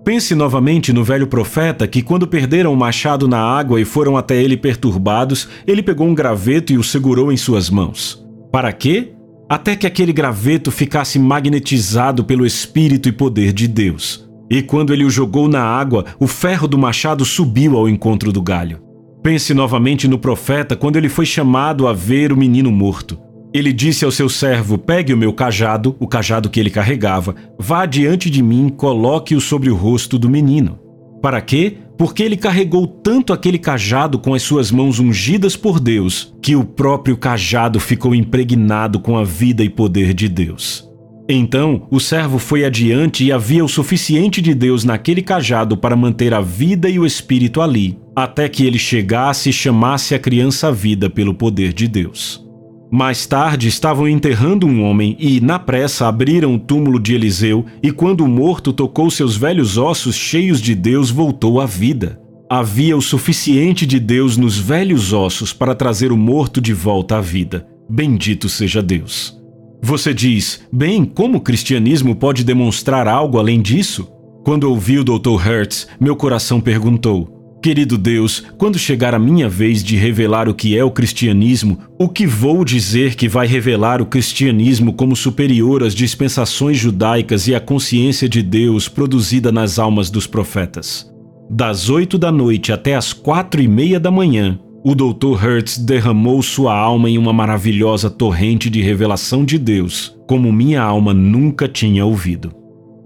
Pense 0.04 0.34
novamente 0.34 0.92
no 0.92 1.02
velho 1.02 1.26
profeta 1.26 1.88
que, 1.88 2.02
quando 2.02 2.26
perderam 2.26 2.72
o 2.72 2.76
machado 2.76 3.26
na 3.26 3.40
água 3.40 3.80
e 3.80 3.84
foram 3.84 4.16
até 4.16 4.40
ele 4.40 4.56
perturbados, 4.56 5.48
ele 5.66 5.82
pegou 5.82 6.06
um 6.06 6.14
graveto 6.14 6.72
e 6.72 6.78
o 6.78 6.84
segurou 6.84 7.32
em 7.32 7.36
suas 7.36 7.68
mãos. 7.68 8.24
Para 8.52 8.72
quê? 8.72 9.12
Até 9.50 9.74
que 9.74 9.86
aquele 9.86 10.12
graveto 10.12 10.70
ficasse 10.70 11.18
magnetizado 11.18 12.24
pelo 12.24 12.46
Espírito 12.46 13.08
e 13.08 13.12
poder 13.12 13.52
de 13.52 13.66
Deus. 13.66 14.27
E 14.50 14.62
quando 14.62 14.92
ele 14.92 15.04
o 15.04 15.10
jogou 15.10 15.48
na 15.48 15.62
água, 15.62 16.04
o 16.18 16.26
ferro 16.26 16.66
do 16.66 16.78
machado 16.78 17.24
subiu 17.24 17.76
ao 17.76 17.88
encontro 17.88 18.32
do 18.32 18.42
galho. 18.42 18.80
Pense 19.22 19.52
novamente 19.52 20.08
no 20.08 20.18
profeta 20.18 20.76
quando 20.76 20.96
ele 20.96 21.08
foi 21.08 21.26
chamado 21.26 21.86
a 21.86 21.92
ver 21.92 22.32
o 22.32 22.36
menino 22.36 22.70
morto. 22.70 23.18
Ele 23.52 23.72
disse 23.72 24.04
ao 24.04 24.10
seu 24.10 24.28
servo: 24.28 24.78
Pegue 24.78 25.12
o 25.12 25.16
meu 25.16 25.32
cajado, 25.32 25.96
o 25.98 26.06
cajado 26.06 26.48
que 26.48 26.60
ele 26.60 26.70
carregava, 26.70 27.34
vá 27.58 27.84
diante 27.86 28.30
de 28.30 28.42
mim, 28.42 28.68
coloque-o 28.68 29.40
sobre 29.40 29.70
o 29.70 29.74
rosto 29.74 30.18
do 30.18 30.28
menino. 30.28 30.78
Para 31.20 31.40
quê? 31.40 31.78
Porque 31.98 32.22
ele 32.22 32.36
carregou 32.36 32.86
tanto 32.86 33.32
aquele 33.32 33.58
cajado 33.58 34.18
com 34.18 34.34
as 34.34 34.42
suas 34.42 34.70
mãos 34.70 35.00
ungidas 35.00 35.56
por 35.56 35.80
Deus, 35.80 36.32
que 36.40 36.54
o 36.54 36.64
próprio 36.64 37.16
cajado 37.16 37.80
ficou 37.80 38.14
impregnado 38.14 39.00
com 39.00 39.16
a 39.16 39.24
vida 39.24 39.64
e 39.64 39.68
poder 39.68 40.14
de 40.14 40.28
Deus. 40.28 40.87
Então 41.28 41.86
o 41.90 42.00
servo 42.00 42.38
foi 42.38 42.64
adiante 42.64 43.24
e 43.24 43.30
havia 43.30 43.62
o 43.62 43.68
suficiente 43.68 44.40
de 44.40 44.54
Deus 44.54 44.82
naquele 44.82 45.20
cajado 45.20 45.76
para 45.76 45.94
manter 45.94 46.32
a 46.32 46.40
vida 46.40 46.88
e 46.88 46.98
o 46.98 47.04
espírito 47.04 47.60
ali, 47.60 47.98
até 48.16 48.48
que 48.48 48.64
ele 48.64 48.78
chegasse 48.78 49.50
e 49.50 49.52
chamasse 49.52 50.14
a 50.14 50.18
criança 50.18 50.68
à 50.68 50.70
vida 50.70 51.10
pelo 51.10 51.34
poder 51.34 51.74
de 51.74 51.86
Deus. 51.86 52.48
Mais 52.90 53.26
tarde 53.26 53.68
estavam 53.68 54.08
enterrando 54.08 54.66
um 54.66 54.82
homem 54.82 55.14
e, 55.18 55.40
na 55.42 55.58
pressa, 55.58 56.08
abriram 56.08 56.54
o 56.54 56.58
túmulo 56.58 56.98
de 56.98 57.14
Eliseu, 57.14 57.66
e 57.82 57.92
quando 57.92 58.22
o 58.22 58.28
morto 58.28 58.72
tocou 58.72 59.10
seus 59.10 59.36
velhos 59.36 59.76
ossos 59.76 60.16
cheios 60.16 60.58
de 60.62 60.74
Deus, 60.74 61.10
voltou 61.10 61.60
à 61.60 61.66
vida. 61.66 62.18
Havia 62.48 62.96
o 62.96 63.02
suficiente 63.02 63.84
de 63.84 64.00
Deus 64.00 64.38
nos 64.38 64.56
velhos 64.56 65.12
ossos 65.12 65.52
para 65.52 65.74
trazer 65.74 66.10
o 66.10 66.16
morto 66.16 66.62
de 66.62 66.72
volta 66.72 67.18
à 67.18 67.20
vida. 67.20 67.68
Bendito 67.90 68.48
seja 68.48 68.82
Deus. 68.82 69.37
Você 69.82 70.12
diz, 70.12 70.60
bem, 70.72 71.04
como 71.04 71.38
o 71.38 71.40
cristianismo 71.40 72.14
pode 72.14 72.44
demonstrar 72.44 73.06
algo 73.06 73.38
além 73.38 73.62
disso? 73.62 74.08
Quando 74.44 74.64
ouvi 74.64 74.98
o 74.98 75.04
Dr. 75.04 75.36
Hertz, 75.36 75.86
meu 76.00 76.16
coração 76.16 76.60
perguntou: 76.60 77.38
Querido 77.62 77.98
Deus, 77.98 78.44
quando 78.56 78.78
chegar 78.78 79.14
a 79.14 79.18
minha 79.18 79.48
vez 79.48 79.82
de 79.82 79.96
revelar 79.96 80.48
o 80.48 80.54
que 80.54 80.78
é 80.78 80.84
o 80.84 80.90
cristianismo, 80.90 81.78
o 81.98 82.08
que 82.08 82.26
vou 82.26 82.64
dizer 82.64 83.14
que 83.14 83.28
vai 83.28 83.46
revelar 83.46 84.00
o 84.00 84.06
cristianismo 84.06 84.92
como 84.92 85.16
superior 85.16 85.82
às 85.82 85.94
dispensações 85.94 86.78
judaicas 86.78 87.48
e 87.48 87.54
à 87.54 87.60
consciência 87.60 88.28
de 88.28 88.42
Deus 88.42 88.88
produzida 88.88 89.50
nas 89.50 89.78
almas 89.78 90.08
dos 90.08 90.26
profetas? 90.26 91.10
Das 91.50 91.90
oito 91.90 92.16
da 92.16 92.30
noite 92.30 92.72
até 92.72 92.94
as 92.94 93.12
quatro 93.12 93.60
e 93.60 93.66
meia 93.66 93.98
da 93.98 94.10
manhã, 94.10 94.58
o 94.90 94.94
Dr. 94.94 95.34
Hertz 95.38 95.76
derramou 95.76 96.42
sua 96.42 96.74
alma 96.74 97.10
em 97.10 97.18
uma 97.18 97.30
maravilhosa 97.30 98.08
torrente 98.08 98.70
de 98.70 98.80
revelação 98.80 99.44
de 99.44 99.58
Deus, 99.58 100.16
como 100.26 100.50
minha 100.50 100.80
alma 100.80 101.12
nunca 101.12 101.68
tinha 101.68 102.06
ouvido. 102.06 102.54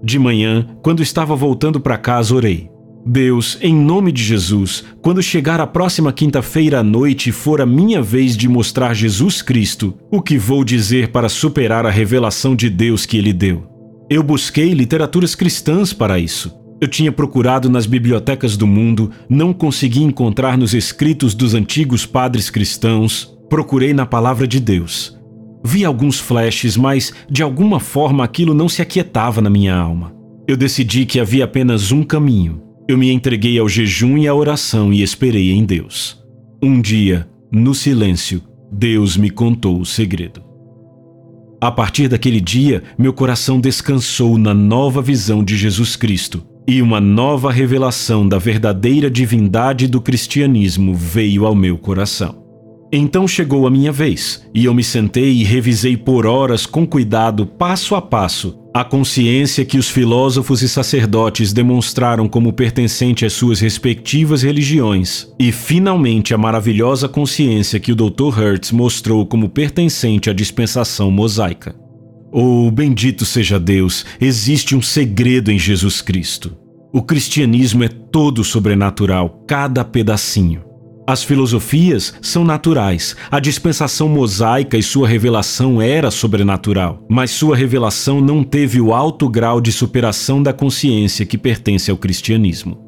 De 0.01 0.17
manhã, 0.17 0.65
quando 0.81 1.03
estava 1.03 1.35
voltando 1.35 1.81
para 1.81 1.97
casa, 1.97 2.33
orei. 2.33 2.69
Deus, 3.05 3.57
em 3.61 3.75
nome 3.75 4.13
de 4.13 4.23
Jesus, 4.23 4.85
quando 5.01 5.21
chegar 5.21 5.59
a 5.59 5.67
próxima 5.67 6.13
quinta-feira 6.13 6.79
à 6.79 6.83
noite 6.83 7.31
e 7.31 7.33
for 7.33 7.59
a 7.59 7.65
minha 7.65 8.01
vez 8.01 8.37
de 8.37 8.47
mostrar 8.47 8.93
Jesus 8.93 9.41
Cristo, 9.41 9.93
o 10.09 10.21
que 10.21 10.37
vou 10.37 10.63
dizer 10.63 11.09
para 11.09 11.27
superar 11.27 11.85
a 11.85 11.91
revelação 11.91 12.55
de 12.55 12.69
Deus 12.69 13.05
que 13.05 13.17
Ele 13.17 13.33
deu? 13.33 13.67
Eu 14.09 14.23
busquei 14.23 14.73
literaturas 14.73 15.35
cristãs 15.35 15.91
para 15.91 16.17
isso. 16.17 16.62
Eu 16.83 16.87
tinha 16.89 17.13
procurado 17.13 17.69
nas 17.69 17.85
bibliotecas 17.85 18.57
do 18.57 18.67
mundo, 18.67 19.09
não 19.29 19.53
consegui 19.53 20.03
encontrar 20.03 20.57
nos 20.57 20.73
escritos 20.73 21.33
dos 21.33 21.53
antigos 21.53 22.05
padres 22.05 22.49
cristãos, 22.49 23.33
procurei 23.49 23.93
na 23.93 24.05
palavra 24.05 24.45
de 24.45 24.59
Deus. 24.59 25.17
Vi 25.63 25.85
alguns 25.85 26.19
flashes, 26.19 26.75
mas 26.75 27.13
de 27.29 27.41
alguma 27.41 27.79
forma 27.79 28.21
aquilo 28.21 28.53
não 28.53 28.67
se 28.67 28.81
aquietava 28.81 29.39
na 29.39 29.49
minha 29.49 29.73
alma. 29.73 30.13
Eu 30.45 30.57
decidi 30.57 31.05
que 31.05 31.21
havia 31.21 31.45
apenas 31.45 31.93
um 31.93 32.03
caminho. 32.03 32.61
Eu 32.85 32.97
me 32.97 33.09
entreguei 33.13 33.57
ao 33.57 33.69
jejum 33.69 34.17
e 34.17 34.27
à 34.27 34.35
oração 34.35 34.91
e 34.91 35.01
esperei 35.01 35.53
em 35.53 35.63
Deus. 35.63 36.21
Um 36.61 36.81
dia, 36.81 37.25
no 37.49 37.73
silêncio, 37.73 38.41
Deus 38.69 39.15
me 39.15 39.29
contou 39.29 39.79
o 39.79 39.85
segredo. 39.85 40.43
A 41.61 41.71
partir 41.71 42.09
daquele 42.09 42.41
dia, 42.41 42.83
meu 42.97 43.13
coração 43.13 43.57
descansou 43.57 44.37
na 44.37 44.53
nova 44.53 45.01
visão 45.01 45.41
de 45.41 45.55
Jesus 45.55 45.95
Cristo 45.95 46.45
e 46.67 46.81
uma 46.81 47.01
nova 47.01 47.51
revelação 47.51 48.27
da 48.27 48.37
verdadeira 48.37 49.09
divindade 49.09 49.87
do 49.87 50.01
cristianismo 50.01 50.93
veio 50.93 51.45
ao 51.45 51.55
meu 51.55 51.77
coração. 51.77 52.43
Então 52.95 53.27
chegou 53.27 53.65
a 53.65 53.71
minha 53.71 53.91
vez, 53.91 54.47
e 54.53 54.65
eu 54.65 54.73
me 54.73 54.83
sentei 54.83 55.31
e 55.31 55.43
revisei 55.43 55.97
por 55.97 56.27
horas 56.27 56.67
com 56.67 56.85
cuidado, 56.85 57.43
passo 57.43 57.95
a 57.95 58.01
passo, 58.01 58.59
a 58.71 58.83
consciência 58.83 59.65
que 59.65 59.79
os 59.79 59.89
filósofos 59.89 60.61
e 60.61 60.69
sacerdotes 60.69 61.51
demonstraram 61.51 62.29
como 62.29 62.53
pertencente 62.53 63.25
às 63.25 63.33
suas 63.33 63.59
respectivas 63.59 64.43
religiões, 64.43 65.27
e 65.39 65.51
finalmente 65.51 66.35
a 66.35 66.37
maravilhosa 66.37 67.09
consciência 67.09 67.79
que 67.79 67.91
o 67.91 67.95
Dr. 67.95 68.29
Hertz 68.37 68.71
mostrou 68.71 69.25
como 69.25 69.49
pertencente 69.49 70.29
à 70.29 70.33
dispensação 70.33 71.09
mosaica. 71.09 71.82
Oh, 72.35 72.71
bendito 72.71 73.25
seja 73.25 73.59
Deus, 73.59 74.03
existe 74.19 74.75
um 74.75 74.81
segredo 74.81 75.51
em 75.51 75.59
Jesus 75.59 76.01
Cristo. 76.01 76.57
O 76.91 76.99
cristianismo 76.99 77.83
é 77.83 77.87
todo 77.87 78.43
sobrenatural, 78.43 79.43
cada 79.47 79.85
pedacinho. 79.85 80.63
As 81.05 81.23
filosofias 81.23 82.15
são 82.23 82.43
naturais. 82.43 83.15
A 83.29 83.39
dispensação 83.39 84.09
mosaica 84.09 84.75
e 84.75 84.81
sua 84.81 85.07
revelação 85.07 85.79
era 85.79 86.09
sobrenatural, 86.09 87.05
mas 87.07 87.29
sua 87.29 87.55
revelação 87.55 88.19
não 88.19 88.43
teve 88.43 88.81
o 88.81 88.95
alto 88.95 89.29
grau 89.29 89.61
de 89.61 89.71
superação 89.71 90.41
da 90.41 90.51
consciência 90.51 91.27
que 91.27 91.37
pertence 91.37 91.91
ao 91.91 91.97
cristianismo. 91.97 92.79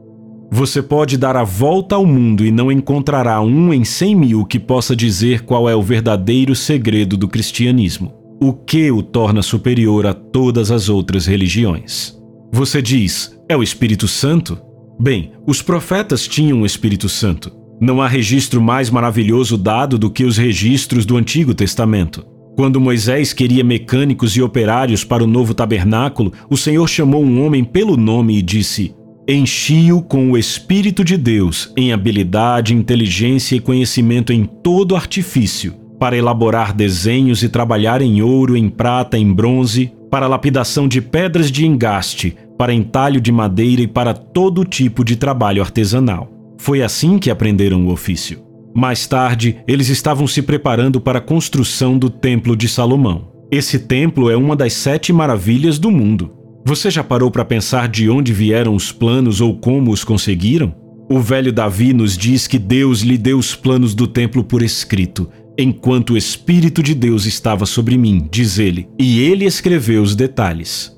Você 0.50 0.82
pode 0.82 1.18
dar 1.18 1.38
a 1.38 1.44
volta 1.44 1.94
ao 1.94 2.06
mundo 2.06 2.44
e 2.44 2.50
não 2.50 2.72
encontrará 2.72 3.40
um 3.42 3.72
em 3.72 3.84
cem 3.84 4.16
mil 4.16 4.44
que 4.44 4.58
possa 4.60 4.96
dizer 4.96 5.42
qual 5.42 5.70
é 5.70 5.75
o 5.75 5.84
verdadeiro 5.84 6.56
segredo 6.56 7.16
do 7.16 7.28
cristianismo, 7.28 8.25
o 8.42 8.54
que 8.54 8.92
o 8.92 9.01
torna 9.01 9.42
superior 9.42 10.06
a 10.06 10.13
todas 10.13 10.72
as 10.72 10.89
outras 10.89 11.25
religiões. 11.25 12.18
Você 12.51 12.82
diz, 12.82 13.38
é 13.50 13.56
o 13.56 13.63
Espírito 13.63 14.08
Santo? 14.08 14.58
Bem, 15.00 15.32
os 15.46 15.62
profetas 15.62 16.27
tinham 16.27 16.62
o 16.62 16.65
Espírito 16.65 17.10
Santo. 17.10 17.51
Não 17.80 18.01
há 18.01 18.08
registro 18.08 18.62
mais 18.62 18.89
maravilhoso 18.89 19.58
dado 19.58 19.98
do 19.98 20.10
que 20.10 20.24
os 20.24 20.38
registros 20.38 21.06
do 21.06 21.18
Antigo 21.18 21.54
Testamento. 21.54 22.25
Quando 22.56 22.80
Moisés 22.80 23.34
queria 23.34 23.63
mecânicos 23.63 24.38
e 24.38 24.42
operários 24.42 25.04
para 25.04 25.24
o 25.24 25.27
novo 25.27 25.54
tabernáculo, 25.54 26.32
o 26.50 26.56
Senhor 26.56 26.88
chamou 26.88 27.22
um 27.22 27.46
homem 27.46 27.65
pelo 27.65 27.98
nome 27.98 28.38
e 28.38 28.42
disse: 28.42 28.96
Enchi-o 29.27 30.01
com 30.01 30.32
o 30.32 30.38
Espírito 30.38 31.04
de 31.04 31.18
Deus, 31.18 31.74
em 31.75 31.92
habilidade, 31.92 32.74
inteligência 32.74 33.58
e 33.58 33.60
conhecimento 33.60 34.32
em 34.32 34.46
todo 34.46 34.96
artifício, 34.96 35.74
para 36.00 36.18
elaborar 36.18 36.74
desenhos 36.74 37.44
e 37.44 37.50
trabalhar 37.50 38.02
em 38.02 38.22
ouro, 38.22 38.56
em 38.56 38.70
prata, 38.70 39.18
em 39.18 39.32
bronze, 39.32 39.92
para 40.10 40.28
lapidação 40.28 40.88
de 40.88 41.02
pedras 41.02 41.52
de 41.52 41.66
engaste, 41.66 42.36
para 42.58 42.74
entalho 42.74 43.20
de 43.20 43.32
madeira 43.32 43.82
e 43.82 43.88
para 43.88 44.14
todo 44.14 44.64
tipo 44.64 45.04
de 45.04 45.16
trabalho 45.16 45.62
artesanal. 45.62 46.32
Foi 46.58 46.82
assim 46.82 47.18
que 47.20 47.30
aprenderam 47.30 47.86
o 47.86 47.92
ofício. 47.92 48.44
Mais 48.74 49.08
tarde, 49.08 49.58
eles 49.68 49.90
estavam 49.90 50.28
se 50.28 50.42
preparando 50.42 51.00
para 51.00 51.20
a 51.20 51.22
construção 51.22 51.98
do 51.98 52.10
Templo 52.10 52.56
de 52.56 52.68
Salomão. 52.68 53.32
Esse 53.52 53.80
templo 53.80 54.30
é 54.30 54.36
uma 54.36 54.56
das 54.56 54.74
sete 54.74 55.14
maravilhas 55.14 55.80
do 55.80 55.92
mundo. 55.92 56.32
Você 56.66 56.90
já 56.90 57.04
parou 57.04 57.30
para 57.30 57.46
pensar 57.46 57.88
de 57.88 58.10
onde 58.10 58.34
vieram 58.34 58.75
os 58.75 58.92
planos 58.92 59.40
ou 59.40 59.56
como 59.58 59.92
os 59.92 60.04
conseguiram? 60.04 60.75
O 61.10 61.20
velho 61.20 61.54
Davi 61.54 61.94
nos 61.94 62.18
diz 62.18 62.48
que 62.48 62.58
Deus 62.58 63.02
lhe 63.02 63.18
deu 63.18 63.38
os 63.38 63.56
planos 63.56 63.94
do 63.94 64.08
templo 64.08 64.44
por 64.44 64.64
escrito, 64.64 65.30
enquanto 65.58 66.12
o 66.12 66.18
Espírito 66.18 66.84
de 66.84 66.94
Deus 66.94 67.26
estava 67.26 67.66
sobre 67.66 67.98
mim, 67.98 68.28
diz 68.32 68.60
ele, 68.60 68.88
e 69.00 69.20
ele 69.22 69.46
escreveu 69.46 70.02
os 70.02 70.16
detalhes. 70.16 70.96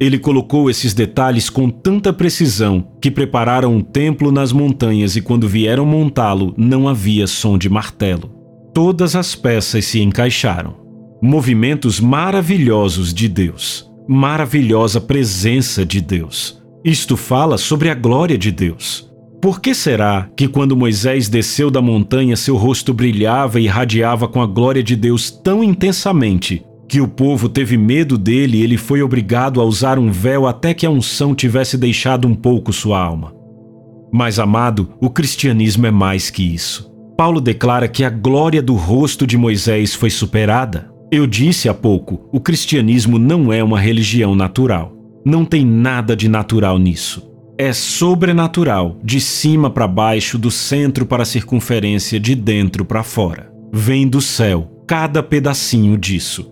Ele 0.00 0.18
colocou 0.18 0.70
esses 0.70 0.94
detalhes 0.94 1.50
com 1.50 1.68
tanta 1.68 2.10
precisão 2.10 2.88
que 3.02 3.10
prepararam 3.10 3.76
um 3.76 3.82
templo 3.82 4.32
nas 4.32 4.50
montanhas 4.50 5.14
e 5.14 5.20
quando 5.20 5.46
vieram 5.46 5.84
montá-lo 5.84 6.54
não 6.56 6.88
havia 6.88 7.26
som 7.26 7.58
de 7.58 7.68
martelo. 7.68 8.30
Todas 8.72 9.14
as 9.14 9.34
peças 9.34 9.84
se 9.84 10.00
encaixaram. 10.00 10.74
Movimentos 11.20 12.00
maravilhosos 12.00 13.12
de 13.12 13.28
Deus. 13.28 13.90
Maravilhosa 14.08 15.02
presença 15.02 15.84
de 15.84 16.00
Deus. 16.00 16.58
Isto 16.82 17.14
fala 17.14 17.58
sobre 17.58 17.90
a 17.90 17.94
glória 17.94 18.38
de 18.38 18.50
Deus. 18.50 19.09
Por 19.40 19.58
que 19.58 19.74
será 19.74 20.28
que 20.36 20.46
quando 20.46 20.76
Moisés 20.76 21.28
desceu 21.28 21.70
da 21.70 21.80
montanha 21.80 22.36
seu 22.36 22.56
rosto 22.56 22.92
brilhava 22.92 23.58
e 23.58 23.64
irradiava 23.64 24.28
com 24.28 24.42
a 24.42 24.46
glória 24.46 24.82
de 24.82 24.94
Deus 24.94 25.30
tão 25.30 25.64
intensamente 25.64 26.62
que 26.86 27.00
o 27.00 27.08
povo 27.08 27.48
teve 27.48 27.78
medo 27.78 28.18
dele 28.18 28.58
e 28.58 28.62
ele 28.62 28.76
foi 28.76 29.00
obrigado 29.00 29.60
a 29.60 29.64
usar 29.64 29.98
um 29.98 30.10
véu 30.10 30.46
até 30.46 30.74
que 30.74 30.84
a 30.84 30.90
unção 30.90 31.34
tivesse 31.34 31.78
deixado 31.78 32.28
um 32.28 32.34
pouco 32.34 32.72
sua 32.72 33.00
alma. 33.00 33.32
Mas, 34.12 34.38
amado, 34.38 34.90
o 35.00 35.08
cristianismo 35.08 35.86
é 35.86 35.90
mais 35.90 36.28
que 36.28 36.42
isso. 36.42 36.90
Paulo 37.16 37.40
declara 37.40 37.86
que 37.86 38.02
a 38.02 38.10
glória 38.10 38.60
do 38.60 38.74
rosto 38.74 39.26
de 39.26 39.38
Moisés 39.38 39.94
foi 39.94 40.10
superada. 40.10 40.90
Eu 41.12 41.26
disse 41.26 41.68
há 41.68 41.74
pouco: 41.74 42.28
o 42.32 42.40
cristianismo 42.40 43.18
não 43.18 43.52
é 43.52 43.62
uma 43.62 43.78
religião 43.78 44.34
natural. 44.34 44.92
Não 45.24 45.44
tem 45.44 45.64
nada 45.64 46.16
de 46.16 46.28
natural 46.28 46.76
nisso. 46.76 47.29
É 47.62 47.74
sobrenatural, 47.74 48.96
de 49.04 49.20
cima 49.20 49.68
para 49.68 49.86
baixo, 49.86 50.38
do 50.38 50.50
centro 50.50 51.04
para 51.04 51.24
a 51.24 51.26
circunferência, 51.26 52.18
de 52.18 52.34
dentro 52.34 52.86
para 52.86 53.02
fora. 53.02 53.52
Vem 53.70 54.08
do 54.08 54.18
céu, 54.18 54.82
cada 54.86 55.22
pedacinho 55.22 55.98
disso 55.98 56.50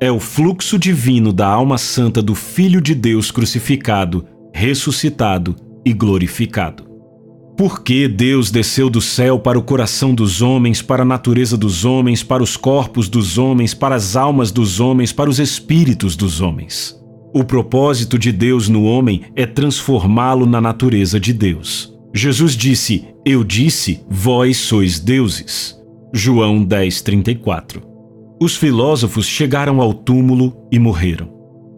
é 0.00 0.10
o 0.10 0.18
fluxo 0.18 0.76
divino 0.76 1.32
da 1.32 1.46
alma 1.46 1.78
santa 1.78 2.20
do 2.20 2.34
Filho 2.34 2.80
de 2.80 2.92
Deus 2.92 3.30
crucificado, 3.30 4.26
ressuscitado 4.52 5.54
e 5.86 5.92
glorificado. 5.92 6.82
Por 7.56 7.84
que 7.84 8.08
Deus 8.08 8.50
desceu 8.50 8.90
do 8.90 9.00
céu 9.00 9.38
para 9.38 9.60
o 9.60 9.62
coração 9.62 10.12
dos 10.12 10.42
homens, 10.42 10.82
para 10.82 11.02
a 11.02 11.06
natureza 11.06 11.56
dos 11.56 11.84
homens, 11.84 12.24
para 12.24 12.42
os 12.42 12.56
corpos 12.56 13.08
dos 13.08 13.38
homens, 13.38 13.74
para 13.74 13.94
as 13.94 14.16
almas 14.16 14.50
dos 14.50 14.80
homens, 14.80 15.12
para 15.12 15.30
os 15.30 15.38
espíritos 15.38 16.16
dos 16.16 16.40
homens? 16.40 16.97
O 17.34 17.44
propósito 17.44 18.18
de 18.18 18.32
Deus 18.32 18.68
no 18.68 18.84
homem 18.84 19.22
é 19.36 19.44
transformá-lo 19.44 20.46
na 20.46 20.60
natureza 20.60 21.20
de 21.20 21.32
Deus. 21.32 21.94
Jesus 22.14 22.56
disse: 22.56 23.04
Eu 23.24 23.44
disse, 23.44 24.00
vós 24.08 24.56
sois 24.56 24.98
deuses. 24.98 25.78
João 26.12 26.64
10:34. 26.64 27.82
Os 28.40 28.56
filósofos 28.56 29.26
chegaram 29.26 29.80
ao 29.80 29.92
túmulo 29.92 30.56
e 30.72 30.78
morreram. 30.78 31.28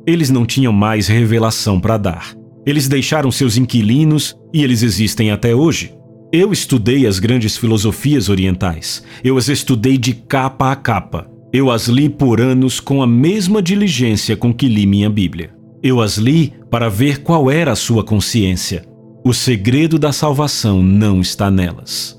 Eles 0.06 0.30
não 0.30 0.46
tinham 0.46 0.72
mais 0.72 1.08
revelação 1.08 1.80
para 1.80 1.98
dar. 1.98 2.34
Eles 2.66 2.86
deixaram 2.86 3.32
seus 3.32 3.56
inquilinos 3.56 4.36
e 4.52 4.62
eles 4.62 4.82
existem 4.82 5.30
até 5.30 5.54
hoje. 5.54 5.94
Eu 6.32 6.52
estudei 6.52 7.06
as 7.06 7.18
grandes 7.18 7.56
filosofias 7.56 8.28
orientais. 8.28 9.02
Eu 9.24 9.36
as 9.36 9.48
estudei 9.48 9.98
de 9.98 10.14
capa 10.14 10.70
a 10.70 10.76
capa. 10.76 11.28
Eu 11.52 11.68
as 11.68 11.88
li 11.88 12.08
por 12.08 12.40
anos 12.40 12.78
com 12.78 13.02
a 13.02 13.06
mesma 13.08 13.60
diligência 13.60 14.36
com 14.36 14.54
que 14.54 14.68
li 14.68 14.86
minha 14.86 15.10
Bíblia. 15.10 15.50
Eu 15.82 16.00
as 16.00 16.16
li 16.16 16.52
para 16.70 16.88
ver 16.88 17.22
qual 17.22 17.50
era 17.50 17.72
a 17.72 17.76
sua 17.76 18.04
consciência. 18.04 18.84
O 19.24 19.34
segredo 19.34 19.98
da 19.98 20.12
salvação 20.12 20.80
não 20.80 21.20
está 21.20 21.50
nelas. 21.50 22.16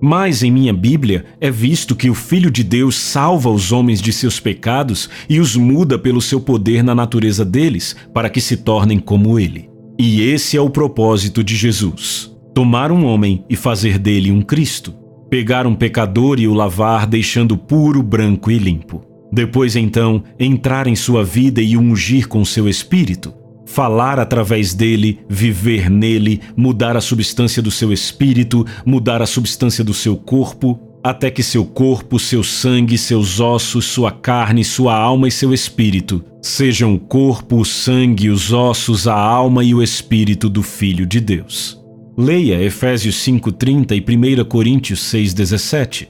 Mas 0.00 0.44
em 0.44 0.52
minha 0.52 0.72
Bíblia 0.72 1.24
é 1.40 1.50
visto 1.50 1.96
que 1.96 2.08
o 2.08 2.14
Filho 2.14 2.48
de 2.48 2.62
Deus 2.62 2.94
salva 2.94 3.50
os 3.50 3.72
homens 3.72 4.00
de 4.00 4.12
seus 4.12 4.38
pecados 4.38 5.10
e 5.28 5.40
os 5.40 5.56
muda 5.56 5.98
pelo 5.98 6.22
seu 6.22 6.40
poder 6.40 6.84
na 6.84 6.94
natureza 6.94 7.44
deles, 7.44 7.96
para 8.14 8.30
que 8.30 8.40
se 8.40 8.56
tornem 8.58 9.00
como 9.00 9.36
ele. 9.36 9.68
E 9.98 10.22
esse 10.22 10.56
é 10.56 10.60
o 10.60 10.70
propósito 10.70 11.42
de 11.42 11.56
Jesus: 11.56 12.30
tomar 12.54 12.92
um 12.92 13.04
homem 13.04 13.44
e 13.50 13.56
fazer 13.56 13.98
dele 13.98 14.30
um 14.30 14.40
Cristo. 14.40 14.99
Pegar 15.30 15.66
um 15.66 15.74
pecador 15.74 16.40
e 16.40 16.48
o 16.48 16.52
lavar, 16.52 17.06
deixando 17.06 17.56
puro, 17.56 18.02
branco 18.02 18.50
e 18.50 18.58
limpo. 18.58 19.02
Depois, 19.32 19.76
então, 19.76 20.24
entrar 20.38 20.86
em 20.86 20.96
sua 20.96 21.22
vida 21.24 21.62
e 21.62 21.76
ungir 21.76 22.26
com 22.26 22.44
seu 22.44 22.68
espírito, 22.68 23.32
falar 23.64 24.18
através 24.18 24.74
dele, 24.74 25.20
viver 25.28 25.88
nele, 25.88 26.40
mudar 26.56 26.96
a 26.96 27.00
substância 27.00 27.62
do 27.62 27.70
seu 27.70 27.92
espírito, 27.92 28.66
mudar 28.84 29.22
a 29.22 29.26
substância 29.26 29.84
do 29.84 29.94
seu 29.94 30.16
corpo, 30.16 30.78
até 31.02 31.30
que 31.30 31.42
seu 31.42 31.64
corpo, 31.64 32.18
seu 32.18 32.42
sangue, 32.42 32.98
seus 32.98 33.38
ossos, 33.38 33.84
sua 33.84 34.10
carne, 34.10 34.64
sua 34.64 34.94
alma 34.94 35.28
e 35.28 35.30
seu 35.30 35.54
espírito 35.54 36.24
sejam 36.42 36.94
o 36.94 36.98
corpo, 36.98 37.56
o 37.56 37.64
sangue, 37.64 38.30
os 38.30 38.52
ossos, 38.52 39.06
a 39.06 39.14
alma 39.14 39.62
e 39.62 39.74
o 39.74 39.82
espírito 39.82 40.48
do 40.48 40.62
Filho 40.62 41.06
de 41.06 41.20
Deus. 41.20 41.79
Leia 42.20 42.62
Efésios 42.62 43.16
5:30 43.16 43.94
e 43.96 44.00
1 44.02 44.44
Coríntios 44.44 45.00
6:17. 45.00 46.06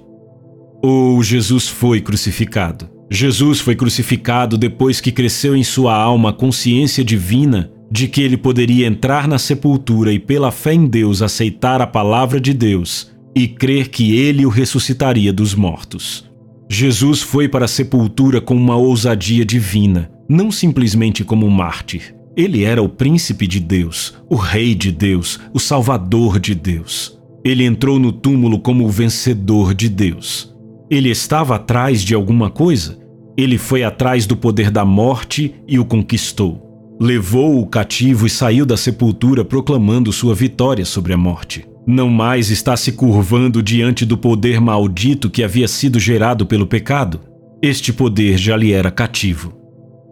Ou 0.83 1.23
Jesus 1.23 1.69
foi 1.69 2.01
crucificado. 2.01 2.91
Jesus 3.09 3.61
foi 3.61 3.77
crucificado 3.77 4.59
depois 4.59 5.01
que 5.01 5.13
cresceu 5.13 5.55
em 5.55 5.63
sua 5.63 5.95
alma 5.95 6.31
a 6.31 6.33
consciência 6.33 7.05
divina 7.05 7.71
de 7.93 8.09
que 8.09 8.23
ele 8.23 8.37
poderia 8.37 8.89
entrar 8.89 9.29
na 9.29 9.39
sepultura 9.39 10.13
e, 10.13 10.19
pela 10.19 10.51
fé 10.51 10.75
em 10.75 10.85
Deus, 10.85 11.23
aceitar 11.23 11.81
a 11.81 11.87
palavra 11.87 12.41
de 12.41 12.53
Deus 12.53 13.13
e 13.33 13.47
crer 13.47 13.89
que 13.89 14.17
ele 14.17 14.45
o 14.45 14.49
ressuscitaria 14.49 15.33
dos 15.33 15.55
mortos. 15.55 16.29
Jesus 16.69 17.23
foi 17.23 17.49
para 17.49 17.67
a 17.67 17.69
sepultura 17.69 18.41
com 18.41 18.57
uma 18.57 18.75
ousadia 18.75 19.45
divina, 19.45 20.11
não 20.29 20.51
simplesmente 20.51 21.23
como 21.23 21.47
um 21.47 21.51
mártir. 21.51 22.17
Ele 22.37 22.65
era 22.65 22.83
o 22.83 22.89
príncipe 22.89 23.47
de 23.47 23.59
Deus, 23.59 24.15
o 24.29 24.37
rei 24.37 24.75
de 24.75 24.93
Deus, 24.93 25.41
o 25.53 25.59
salvador 25.59 26.39
de 26.39 26.55
Deus. 26.55 27.19
Ele 27.45 27.65
entrou 27.65 27.99
no 27.99 28.13
túmulo 28.13 28.59
como 28.59 28.85
o 28.85 28.89
vencedor 28.89 29.75
de 29.75 29.89
Deus. 29.89 30.55
Ele 30.91 31.09
estava 31.09 31.57
atrás 31.57 32.03
de 32.03 32.15
alguma 32.15 32.51
coisa? 32.51 32.99
Ele 33.37 33.59
foi 33.59 33.83
atrás 33.83 34.27
do 34.27 34.37
poder 34.37 34.71
da 34.71 34.85
morte 34.85 35.55
e 35.67 35.79
o 35.79 35.85
conquistou. 35.85 36.97
Levou 37.01 37.61
o 37.61 37.67
cativo 37.67 38.27
e 38.27 38.31
saiu 38.31 38.67
da 38.67 38.77
sepultura 38.77 39.45
proclamando 39.45 40.13
sua 40.13 40.35
vitória 40.35 40.85
sobre 40.85 41.13
a 41.13 41.17
morte. 41.17 41.67
Não 41.87 42.11
mais 42.11 42.51
está 42.51 42.77
se 42.77 42.93
curvando 42.93 43.63
diante 43.63 44.05
do 44.05 44.19
poder 44.19 44.61
maldito 44.61 45.31
que 45.31 45.43
havia 45.43 45.67
sido 45.67 45.99
gerado 45.99 46.45
pelo 46.45 46.67
pecado. 46.67 47.21
Este 47.63 47.93
poder 47.93 48.37
já 48.37 48.57
lhe 48.57 48.73
era 48.73 48.91
cativo. 48.91 49.55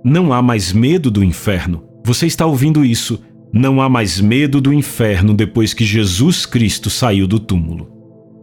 Não 0.04 0.32
há 0.32 0.40
mais 0.40 0.72
medo 0.72 1.10
do 1.10 1.22
inferno. 1.22 1.87
Você 2.08 2.26
está 2.26 2.46
ouvindo 2.46 2.86
isso? 2.86 3.20
Não 3.52 3.82
há 3.82 3.88
mais 3.88 4.18
medo 4.18 4.62
do 4.62 4.72
inferno 4.72 5.34
depois 5.34 5.74
que 5.74 5.84
Jesus 5.84 6.46
Cristo 6.46 6.88
saiu 6.88 7.26
do 7.26 7.38
túmulo. 7.38 7.86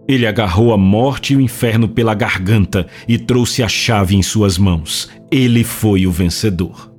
Ele 0.08 0.28
agarrou 0.28 0.72
a 0.72 0.78
morte 0.78 1.34
e 1.34 1.36
o 1.36 1.42
inferno 1.42 1.90
pela 1.90 2.14
garganta 2.14 2.86
e 3.08 3.18
trouxe 3.18 3.64
a 3.64 3.68
chave 3.68 4.16
em 4.16 4.22
suas 4.22 4.60
mãos. 4.60 5.10
Ele 5.32 5.64
foi 5.64 6.06
o 6.06 6.12
vencedor. 6.12 6.94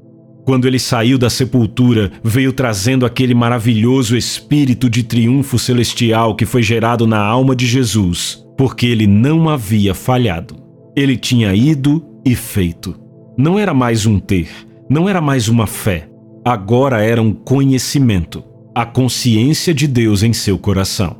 Quando 0.44 0.66
ele 0.66 0.80
saiu 0.80 1.16
da 1.16 1.30
sepultura, 1.30 2.10
veio 2.24 2.52
trazendo 2.52 3.06
aquele 3.06 3.32
maravilhoso 3.32 4.16
espírito 4.16 4.90
de 4.90 5.04
triunfo 5.04 5.60
celestial 5.60 6.34
que 6.34 6.44
foi 6.44 6.64
gerado 6.64 7.06
na 7.06 7.20
alma 7.20 7.54
de 7.54 7.64
Jesus, 7.64 8.44
porque 8.58 8.86
ele 8.86 9.06
não 9.06 9.48
havia 9.48 9.94
falhado. 9.94 10.56
Ele 10.96 11.16
tinha 11.16 11.54
ido 11.54 12.04
e 12.24 12.34
feito. 12.34 12.98
Não 13.38 13.56
era 13.56 13.72
mais 13.72 14.04
um 14.04 14.18
ter, 14.18 14.48
não 14.90 15.08
era 15.08 15.20
mais 15.20 15.46
uma 15.46 15.68
fé, 15.68 16.08
agora 16.46 17.02
era 17.02 17.20
um 17.20 17.32
conhecimento, 17.32 18.44
a 18.72 18.86
consciência 18.86 19.74
de 19.74 19.88
Deus 19.88 20.22
em 20.22 20.32
seu 20.32 20.56
coração 20.56 21.16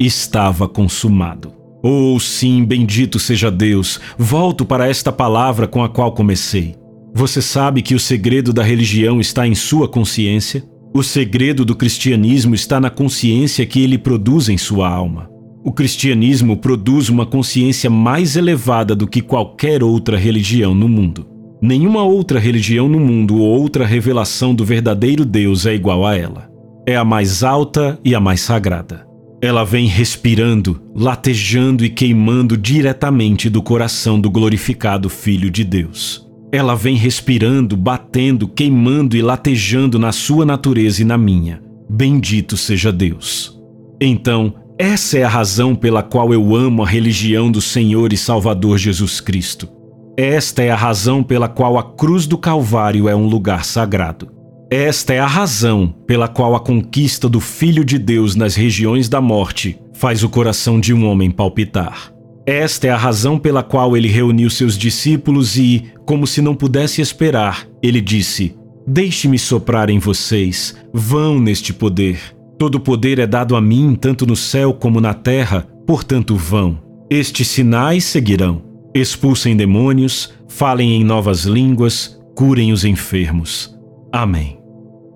estava 0.00 0.66
consumado. 0.66 1.52
Oh, 1.82 2.18
sim, 2.18 2.64
bendito 2.64 3.18
seja 3.18 3.50
Deus, 3.50 4.00
volto 4.16 4.64
para 4.64 4.88
esta 4.88 5.12
palavra 5.12 5.66
com 5.66 5.84
a 5.84 5.88
qual 5.90 6.12
comecei. 6.12 6.74
Você 7.14 7.42
sabe 7.42 7.82
que 7.82 7.94
o 7.94 8.00
segredo 8.00 8.54
da 8.54 8.62
religião 8.62 9.20
está 9.20 9.46
em 9.46 9.54
sua 9.54 9.86
consciência? 9.86 10.64
O 10.94 11.02
segredo 11.02 11.62
do 11.62 11.76
cristianismo 11.76 12.54
está 12.54 12.80
na 12.80 12.88
consciência 12.88 13.66
que 13.66 13.82
ele 13.82 13.98
produz 13.98 14.48
em 14.48 14.56
sua 14.56 14.88
alma. 14.88 15.28
O 15.62 15.72
cristianismo 15.72 16.56
produz 16.56 17.10
uma 17.10 17.26
consciência 17.26 17.90
mais 17.90 18.34
elevada 18.34 18.96
do 18.96 19.06
que 19.06 19.20
qualquer 19.20 19.84
outra 19.84 20.16
religião 20.16 20.74
no 20.74 20.88
mundo. 20.88 21.29
Nenhuma 21.62 22.02
outra 22.02 22.40
religião 22.40 22.88
no 22.88 22.98
mundo 22.98 23.36
ou 23.36 23.60
outra 23.60 23.84
revelação 23.84 24.54
do 24.54 24.64
verdadeiro 24.64 25.26
Deus 25.26 25.66
é 25.66 25.74
igual 25.74 26.06
a 26.06 26.16
ela. 26.16 26.50
É 26.86 26.96
a 26.96 27.04
mais 27.04 27.44
alta 27.44 28.00
e 28.02 28.14
a 28.14 28.20
mais 28.20 28.40
sagrada. 28.40 29.06
Ela 29.42 29.62
vem 29.62 29.86
respirando, 29.86 30.80
latejando 30.94 31.84
e 31.84 31.90
queimando 31.90 32.56
diretamente 32.56 33.50
do 33.50 33.62
coração 33.62 34.18
do 34.18 34.30
glorificado 34.30 35.08
Filho 35.10 35.50
de 35.50 35.62
Deus. 35.62 36.26
Ela 36.50 36.74
vem 36.74 36.96
respirando, 36.96 37.76
batendo, 37.76 38.48
queimando 38.48 39.16
e 39.16 39.22
latejando 39.22 39.98
na 39.98 40.12
sua 40.12 40.46
natureza 40.46 41.02
e 41.02 41.04
na 41.04 41.18
minha. 41.18 41.62
Bendito 41.88 42.56
seja 42.56 42.90
Deus. 42.90 43.58
Então, 44.00 44.54
essa 44.78 45.18
é 45.18 45.24
a 45.24 45.28
razão 45.28 45.74
pela 45.74 46.02
qual 46.02 46.32
eu 46.32 46.56
amo 46.56 46.82
a 46.82 46.88
religião 46.88 47.50
do 47.50 47.60
Senhor 47.60 48.14
e 48.14 48.16
Salvador 48.16 48.78
Jesus 48.78 49.20
Cristo. 49.20 49.79
Esta 50.16 50.62
é 50.62 50.70
a 50.70 50.76
razão 50.76 51.22
pela 51.22 51.48
qual 51.48 51.78
a 51.78 51.82
cruz 51.82 52.26
do 52.26 52.36
Calvário 52.36 53.08
é 53.08 53.16
um 53.16 53.26
lugar 53.26 53.64
sagrado. 53.64 54.28
Esta 54.70 55.14
é 55.14 55.18
a 55.18 55.26
razão 55.26 55.88
pela 56.06 56.28
qual 56.28 56.54
a 56.54 56.60
conquista 56.60 57.28
do 57.28 57.40
Filho 57.40 57.84
de 57.84 57.98
Deus 57.98 58.36
nas 58.36 58.54
regiões 58.54 59.08
da 59.08 59.20
morte 59.20 59.80
faz 59.92 60.22
o 60.22 60.28
coração 60.28 60.78
de 60.78 60.94
um 60.94 61.06
homem 61.06 61.30
palpitar. 61.30 62.12
Esta 62.46 62.86
é 62.86 62.90
a 62.90 62.96
razão 62.96 63.38
pela 63.38 63.62
qual 63.62 63.96
ele 63.96 64.08
reuniu 64.08 64.48
seus 64.48 64.78
discípulos 64.78 65.56
e, 65.56 65.84
como 66.06 66.26
se 66.26 66.40
não 66.40 66.54
pudesse 66.54 67.00
esperar, 67.00 67.66
ele 67.82 68.00
disse: 68.00 68.56
Deixe-me 68.86 69.38
soprar 69.38 69.90
em 69.90 69.98
vocês, 69.98 70.74
vão 70.92 71.38
neste 71.38 71.72
poder. 71.72 72.18
Todo 72.58 72.80
poder 72.80 73.18
é 73.18 73.26
dado 73.26 73.56
a 73.56 73.60
mim, 73.60 73.96
tanto 73.98 74.26
no 74.26 74.36
céu 74.36 74.72
como 74.72 75.00
na 75.00 75.14
terra, 75.14 75.66
portanto 75.86 76.36
vão. 76.36 76.78
Estes 77.10 77.48
sinais 77.48 78.04
seguirão: 78.04 78.62
expulsem 78.94 79.56
demônios, 79.56 80.32
falem 80.48 81.00
em 81.00 81.04
novas 81.04 81.44
línguas, 81.44 82.20
curem 82.34 82.72
os 82.72 82.84
enfermos. 82.84 83.76
Amém. 84.12 84.58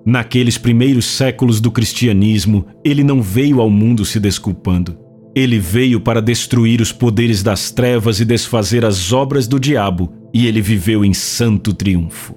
Naqueles 0.07 0.59
primeiros 0.59 1.07
séculos 1.07 1.61
do 1.61 1.71
cristianismo, 1.71 2.67
ele 2.85 3.03
não 3.03 3.23
veio 3.23 3.61
ao 3.61 3.71
mundo 3.71 4.05
se 4.05 4.21
desculpando. 4.21 4.99
Ele 5.35 5.59
veio 5.59 5.99
para 5.99 6.21
destruir 6.21 6.81
os 6.81 6.93
poderes 6.93 7.43
das 7.43 7.71
trevas 7.71 8.21
e 8.21 8.25
desfazer 8.25 8.85
as 8.85 9.13
obras 9.13 9.49
do 9.49 9.59
diabo, 9.59 10.13
e 10.33 10.47
ele 10.47 10.61
viveu 10.61 11.05
em 11.05 11.15
santo 11.15 11.73
triunfo. 11.73 12.35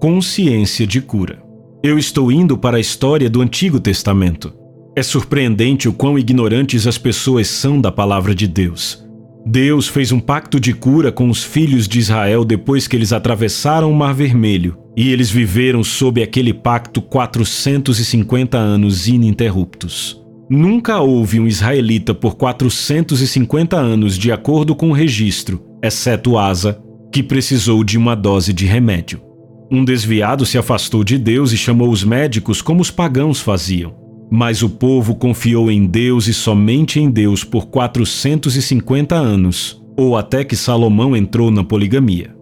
Consciência 0.00 0.86
de 0.86 1.00
cura. 1.00 1.42
Eu 1.82 1.98
estou 1.98 2.30
indo 2.30 2.56
para 2.56 2.76
a 2.76 2.80
história 2.80 3.28
do 3.28 3.42
Antigo 3.42 3.80
Testamento. 3.80 4.52
É 4.96 5.02
surpreendente 5.02 5.88
o 5.88 5.92
quão 5.92 6.18
ignorantes 6.18 6.86
as 6.86 6.96
pessoas 6.96 7.48
são 7.48 7.80
da 7.80 7.90
palavra 7.90 8.34
de 8.34 8.46
Deus. 8.46 9.04
Deus 9.44 9.88
fez 9.88 10.12
um 10.12 10.20
pacto 10.20 10.60
de 10.60 10.72
cura 10.72 11.10
com 11.10 11.28
os 11.30 11.42
filhos 11.42 11.88
de 11.88 11.98
Israel 11.98 12.44
depois 12.44 12.86
que 12.86 12.94
eles 12.94 13.12
atravessaram 13.12 13.90
o 13.90 13.94
Mar 13.94 14.14
Vermelho, 14.14 14.76
e 14.96 15.10
eles 15.10 15.30
viveram 15.30 15.82
sob 15.82 16.22
aquele 16.22 16.52
pacto 16.52 17.00
450 17.00 18.58
anos 18.58 19.08
ininterruptos. 19.08 20.20
Nunca 20.48 21.00
houve 21.00 21.38
um 21.38 21.46
israelita 21.46 22.12
por 22.12 22.34
450 22.34 23.76
anos, 23.76 24.18
de 24.18 24.32
acordo 24.32 24.74
com 24.74 24.90
o 24.90 24.92
registro, 24.92 25.62
exceto 25.82 26.36
Asa, 26.36 26.82
que 27.12 27.22
precisou 27.22 27.82
de 27.84 27.96
uma 27.96 28.14
dose 28.14 28.52
de 28.52 28.66
remédio. 28.66 29.22
Um 29.70 29.84
desviado 29.84 30.44
se 30.44 30.58
afastou 30.58 31.04
de 31.04 31.16
Deus 31.16 31.52
e 31.52 31.56
chamou 31.56 31.90
os 31.90 32.02
médicos 32.02 32.60
como 32.60 32.82
os 32.82 32.90
pagãos 32.90 33.40
faziam. 33.40 33.99
Mas 34.30 34.62
o 34.62 34.68
povo 34.68 35.14
confiou 35.16 35.70
em 35.70 35.86
Deus 35.86 36.28
e 36.28 36.34
somente 36.34 37.00
em 37.00 37.10
Deus 37.10 37.42
por 37.42 37.66
450 37.66 39.16
anos, 39.16 39.82
ou 39.96 40.16
até 40.16 40.44
que 40.44 40.54
Salomão 40.54 41.16
entrou 41.16 41.50
na 41.50 41.64
poligamia. 41.64 42.34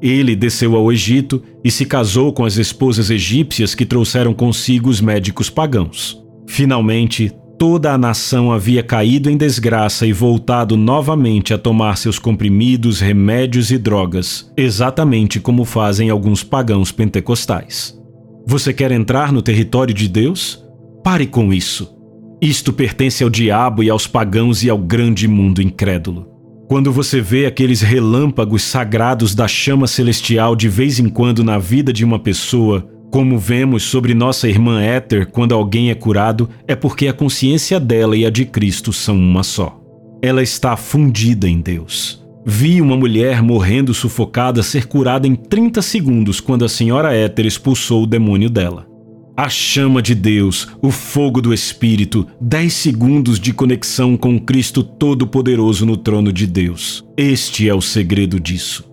Ele 0.00 0.34
desceu 0.34 0.74
ao 0.76 0.92
Egito 0.92 1.42
e 1.64 1.70
se 1.70 1.84
casou 1.84 2.32
com 2.32 2.44
as 2.44 2.56
esposas 2.56 3.10
egípcias 3.10 3.74
que 3.74 3.86
trouxeram 3.86 4.34
consigo 4.34 4.88
os 4.88 5.00
médicos 5.00 5.48
pagãos. 5.48 6.20
Finalmente, 6.46 7.32
toda 7.56 7.92
a 7.92 7.98
nação 7.98 8.50
havia 8.50 8.82
caído 8.82 9.30
em 9.30 9.36
desgraça 9.36 10.04
e 10.04 10.12
voltado 10.12 10.76
novamente 10.76 11.54
a 11.54 11.58
tomar 11.58 11.96
seus 11.96 12.18
comprimidos, 12.18 12.98
remédios 12.98 13.70
e 13.70 13.78
drogas, 13.78 14.50
exatamente 14.56 15.38
como 15.38 15.64
fazem 15.64 16.10
alguns 16.10 16.42
pagãos 16.42 16.90
pentecostais. 16.90 17.96
Você 18.44 18.72
quer 18.72 18.90
entrar 18.90 19.32
no 19.32 19.40
território 19.40 19.94
de 19.94 20.08
Deus? 20.08 20.60
Pare 21.02 21.26
com 21.26 21.52
isso. 21.52 21.96
Isto 22.40 22.72
pertence 22.72 23.24
ao 23.24 23.30
diabo 23.30 23.82
e 23.82 23.90
aos 23.90 24.06
pagãos 24.06 24.62
e 24.62 24.70
ao 24.70 24.78
grande 24.78 25.26
mundo 25.26 25.60
incrédulo. 25.60 26.28
Quando 26.68 26.92
você 26.92 27.20
vê 27.20 27.44
aqueles 27.44 27.80
relâmpagos 27.80 28.62
sagrados 28.62 29.34
da 29.34 29.46
chama 29.48 29.86
celestial 29.86 30.56
de 30.56 30.68
vez 30.68 30.98
em 30.98 31.08
quando 31.08 31.44
na 31.44 31.58
vida 31.58 31.92
de 31.92 32.04
uma 32.04 32.18
pessoa, 32.18 32.88
como 33.10 33.38
vemos 33.38 33.82
sobre 33.82 34.14
nossa 34.14 34.48
irmã 34.48 34.80
Éter 34.80 35.26
quando 35.30 35.54
alguém 35.54 35.90
é 35.90 35.94
curado, 35.94 36.48
é 36.66 36.74
porque 36.74 37.08
a 37.08 37.12
consciência 37.12 37.78
dela 37.78 38.16
e 38.16 38.24
a 38.24 38.30
de 38.30 38.44
Cristo 38.44 38.92
são 38.92 39.16
uma 39.16 39.42
só. 39.42 39.78
Ela 40.22 40.42
está 40.42 40.76
fundida 40.76 41.48
em 41.48 41.60
Deus. 41.60 42.24
Vi 42.46 42.80
uma 42.80 42.96
mulher 42.96 43.42
morrendo 43.42 43.92
sufocada 43.92 44.62
ser 44.62 44.86
curada 44.86 45.26
em 45.26 45.34
30 45.34 45.82
segundos 45.82 46.40
quando 46.40 46.64
a 46.64 46.68
senhora 46.68 47.14
Éter 47.14 47.44
expulsou 47.44 48.04
o 48.04 48.06
demônio 48.06 48.48
dela. 48.48 48.91
A 49.34 49.48
chama 49.48 50.02
de 50.02 50.14
Deus, 50.14 50.68
o 50.82 50.90
fogo 50.90 51.40
do 51.40 51.54
Espírito, 51.54 52.26
10 52.38 52.70
segundos 52.70 53.40
de 53.40 53.54
conexão 53.54 54.14
com 54.14 54.38
Cristo 54.38 54.82
Todo-Poderoso 54.82 55.86
no 55.86 55.96
trono 55.96 56.30
de 56.30 56.46
Deus. 56.46 57.02
Este 57.16 57.66
é 57.66 57.74
o 57.74 57.80
segredo 57.80 58.38
disso. 58.38 58.84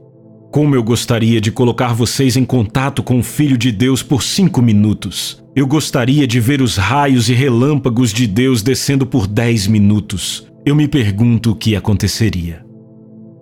Como 0.49 0.75
eu 0.75 0.81
gostaria 0.81 1.41
de 1.41 1.51
colocar 1.51 1.93
vocês 1.93 2.37
em 2.37 2.45
contato 2.45 3.03
com 3.03 3.19
o 3.19 3.23
Filho 3.23 3.57
de 3.57 3.69
Deus 3.69 4.01
por 4.01 4.23
cinco 4.23 4.61
minutos. 4.61 5.43
Eu 5.53 5.67
gostaria 5.67 6.25
de 6.25 6.39
ver 6.39 6.61
os 6.61 6.77
raios 6.77 7.27
e 7.27 7.33
relâmpagos 7.33 8.13
de 8.13 8.25
Deus 8.25 8.63
descendo 8.63 9.05
por 9.05 9.27
10 9.27 9.67
minutos. 9.67 10.47
Eu 10.65 10.73
me 10.73 10.87
pergunto 10.87 11.51
o 11.51 11.55
que 11.55 11.75
aconteceria. 11.75 12.65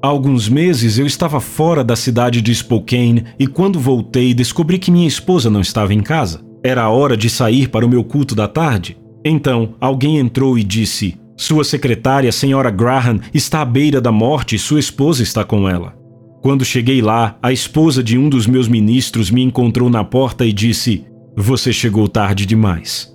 Há 0.02 0.08
alguns 0.08 0.50
meses 0.50 0.98
eu 0.98 1.06
estava 1.06 1.40
fora 1.40 1.84
da 1.84 1.96
cidade 1.96 2.42
de 2.42 2.54
Spokane 2.54 3.26
e 3.38 3.46
quando 3.46 3.80
voltei 3.80 4.34
descobri 4.34 4.80
que 4.80 4.90
minha 4.90 5.08
esposa 5.08 5.48
não 5.48 5.62
estava 5.62 5.94
em 5.94 6.02
casa. 6.02 6.47
Era 6.64 6.84
a 6.84 6.90
hora 6.90 7.16
de 7.16 7.30
sair 7.30 7.70
para 7.70 7.86
o 7.86 7.90
meu 7.90 8.04
culto 8.04 8.36
da 8.36 8.48
tarde. 8.48 8.98
Então, 9.24 9.76
alguém 9.80 10.18
entrou 10.18 10.58
e 10.58 10.64
disse: 10.64 11.18
Sua 11.36 11.64
secretária, 11.64 12.32
senhora 12.32 12.70
Graham, 12.70 13.20
está 13.34 13.62
à 13.62 13.66
beira 13.66 14.02
da 14.02 14.12
morte 14.12 14.56
e 14.56 14.60
sua 14.60 14.80
esposa 14.80 15.24
está 15.24 15.44
com 15.44 15.68
ela. 15.68 15.96
Quando 16.42 16.64
cheguei 16.64 17.02
lá, 17.02 17.38
a 17.42 17.52
esposa 17.52 18.04
de 18.04 18.18
um 18.18 18.30
dos 18.30 18.48
meus 18.48 18.68
ministros 18.68 19.30
me 19.30 19.44
encontrou 19.44 19.90
na 19.90 20.04
porta 20.04 20.46
e 20.46 20.54
disse: 20.54 21.06
Você 21.36 21.74
chegou 21.74 22.08
tarde 22.08 22.46
demais. 22.46 23.14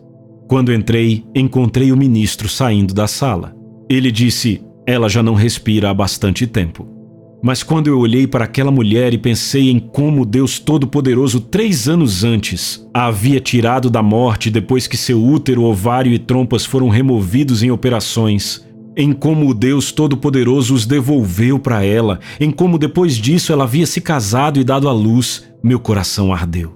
Quando 0.49 0.73
entrei, 0.73 1.25
encontrei 1.35 1.93
o 1.93 1.97
ministro 1.97 2.49
saindo 2.49 2.93
da 2.93 3.07
sala. 3.07 3.55
Ele 3.89 4.11
disse: 4.11 4.63
Ela 4.87 5.09
já 5.09 5.23
não 5.23 5.35
respira 5.35 5.91
há 5.91 5.95
bastante 5.95 6.47
tempo. 6.47 6.87
Mas 7.43 7.65
quando 7.65 7.89
eu 7.89 7.99
olhei 7.99 8.25
para 8.25 8.45
aquela 8.45 8.71
mulher 8.71 9.13
e 9.13 9.19
pensei 9.19 9.69
em 9.69 9.81
como 9.81 10.25
Deus 10.25 10.61
Todo-Poderoso, 10.61 11.41
três 11.41 11.89
anos 11.89 12.23
antes, 12.23 12.87
a 12.95 13.07
havia 13.07 13.41
tirado 13.41 13.91
da 13.91 14.01
morte 14.01 14.49
depois 14.49 14.87
que 14.87 14.97
seu 14.97 15.21
útero, 15.21 15.65
ovário 15.65 16.13
e 16.13 16.21
trompas 16.21 16.65
foram 16.65 16.89
removidos 16.89 17.61
em 17.65 17.71
operações, 17.73 18.65
em 18.97 19.13
como 19.13 19.49
o 19.49 19.55
Deus 19.55 19.91
Todo-Poderoso 19.91 20.73
os 20.73 20.87
devolveu 20.87 21.59
para 21.59 21.85
ela, 21.85 22.21
em 22.39 22.53
como 22.53 22.79
depois 22.79 23.17
disso 23.17 23.53
ela 23.53 23.65
havia 23.65 23.87
se 23.87 24.01
casado 24.01 24.61
e 24.61 24.65
dado 24.65 24.89
à 24.89 24.93
luz, 24.93 25.43
meu 25.61 25.81
coração 25.81 26.33
ardeu. 26.33 26.73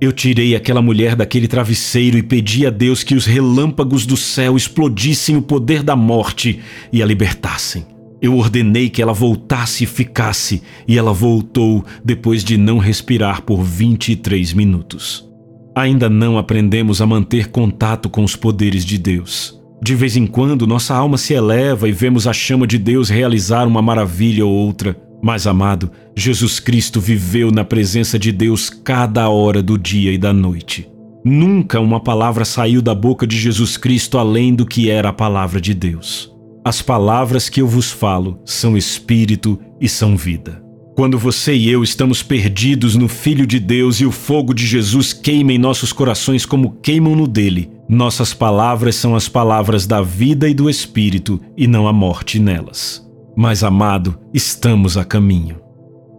Eu 0.00 0.12
tirei 0.12 0.56
aquela 0.56 0.80
mulher 0.80 1.14
daquele 1.14 1.46
travesseiro 1.46 2.16
e 2.16 2.22
pedi 2.22 2.66
a 2.66 2.70
Deus 2.70 3.02
que 3.02 3.14
os 3.14 3.26
relâmpagos 3.26 4.06
do 4.06 4.16
céu 4.16 4.56
explodissem 4.56 5.36
o 5.36 5.42
poder 5.42 5.82
da 5.82 5.96
morte 5.96 6.60
e 6.90 7.02
a 7.02 7.06
libertassem. 7.06 7.95
Eu 8.20 8.36
ordenei 8.36 8.88
que 8.88 9.02
ela 9.02 9.12
voltasse 9.12 9.84
e 9.84 9.86
ficasse, 9.86 10.62
e 10.88 10.96
ela 10.96 11.12
voltou 11.12 11.84
depois 12.04 12.42
de 12.42 12.56
não 12.56 12.78
respirar 12.78 13.42
por 13.42 13.62
23 13.62 14.52
minutos. 14.54 15.28
Ainda 15.74 16.08
não 16.08 16.38
aprendemos 16.38 17.02
a 17.02 17.06
manter 17.06 17.48
contato 17.48 18.08
com 18.08 18.24
os 18.24 18.34
poderes 18.34 18.84
de 18.84 18.96
Deus. 18.96 19.60
De 19.82 19.94
vez 19.94 20.16
em 20.16 20.26
quando, 20.26 20.66
nossa 20.66 20.94
alma 20.94 21.18
se 21.18 21.34
eleva 21.34 21.88
e 21.88 21.92
vemos 21.92 22.26
a 22.26 22.32
chama 22.32 22.66
de 22.66 22.78
Deus 22.78 23.10
realizar 23.10 23.66
uma 23.66 23.82
maravilha 23.82 24.46
ou 24.46 24.52
outra. 24.52 24.96
Mas, 25.22 25.46
amado, 25.46 25.90
Jesus 26.16 26.58
Cristo 26.58 27.00
viveu 27.00 27.50
na 27.50 27.64
presença 27.64 28.18
de 28.18 28.32
Deus 28.32 28.70
cada 28.70 29.28
hora 29.28 29.62
do 29.62 29.76
dia 29.76 30.12
e 30.12 30.18
da 30.18 30.32
noite. 30.32 30.88
Nunca 31.22 31.80
uma 31.80 32.00
palavra 32.00 32.44
saiu 32.44 32.80
da 32.80 32.94
boca 32.94 33.26
de 33.26 33.36
Jesus 33.36 33.76
Cristo 33.76 34.16
além 34.16 34.54
do 34.54 34.64
que 34.64 34.88
era 34.88 35.10
a 35.10 35.12
palavra 35.12 35.60
de 35.60 35.74
Deus. 35.74 36.35
As 36.66 36.82
palavras 36.82 37.48
que 37.48 37.62
eu 37.62 37.68
vos 37.68 37.92
falo 37.92 38.40
são 38.44 38.76
espírito 38.76 39.56
e 39.80 39.88
são 39.88 40.16
vida. 40.16 40.60
Quando 40.96 41.16
você 41.16 41.54
e 41.54 41.70
eu 41.70 41.84
estamos 41.84 42.24
perdidos 42.24 42.96
no 42.96 43.06
Filho 43.06 43.46
de 43.46 43.60
Deus 43.60 44.00
e 44.00 44.04
o 44.04 44.10
fogo 44.10 44.52
de 44.52 44.66
Jesus 44.66 45.12
queima 45.12 45.52
em 45.52 45.58
nossos 45.58 45.92
corações 45.92 46.44
como 46.44 46.72
queimam 46.82 47.14
no 47.14 47.28
dele, 47.28 47.70
nossas 47.88 48.34
palavras 48.34 48.96
são 48.96 49.14
as 49.14 49.28
palavras 49.28 49.86
da 49.86 50.02
vida 50.02 50.48
e 50.48 50.54
do 50.54 50.68
Espírito 50.68 51.40
e 51.56 51.68
não 51.68 51.86
a 51.86 51.92
morte 51.92 52.40
nelas. 52.40 53.00
Mas, 53.36 53.62
amado, 53.62 54.18
estamos 54.34 54.96
a 54.96 55.04
caminho. 55.04 55.60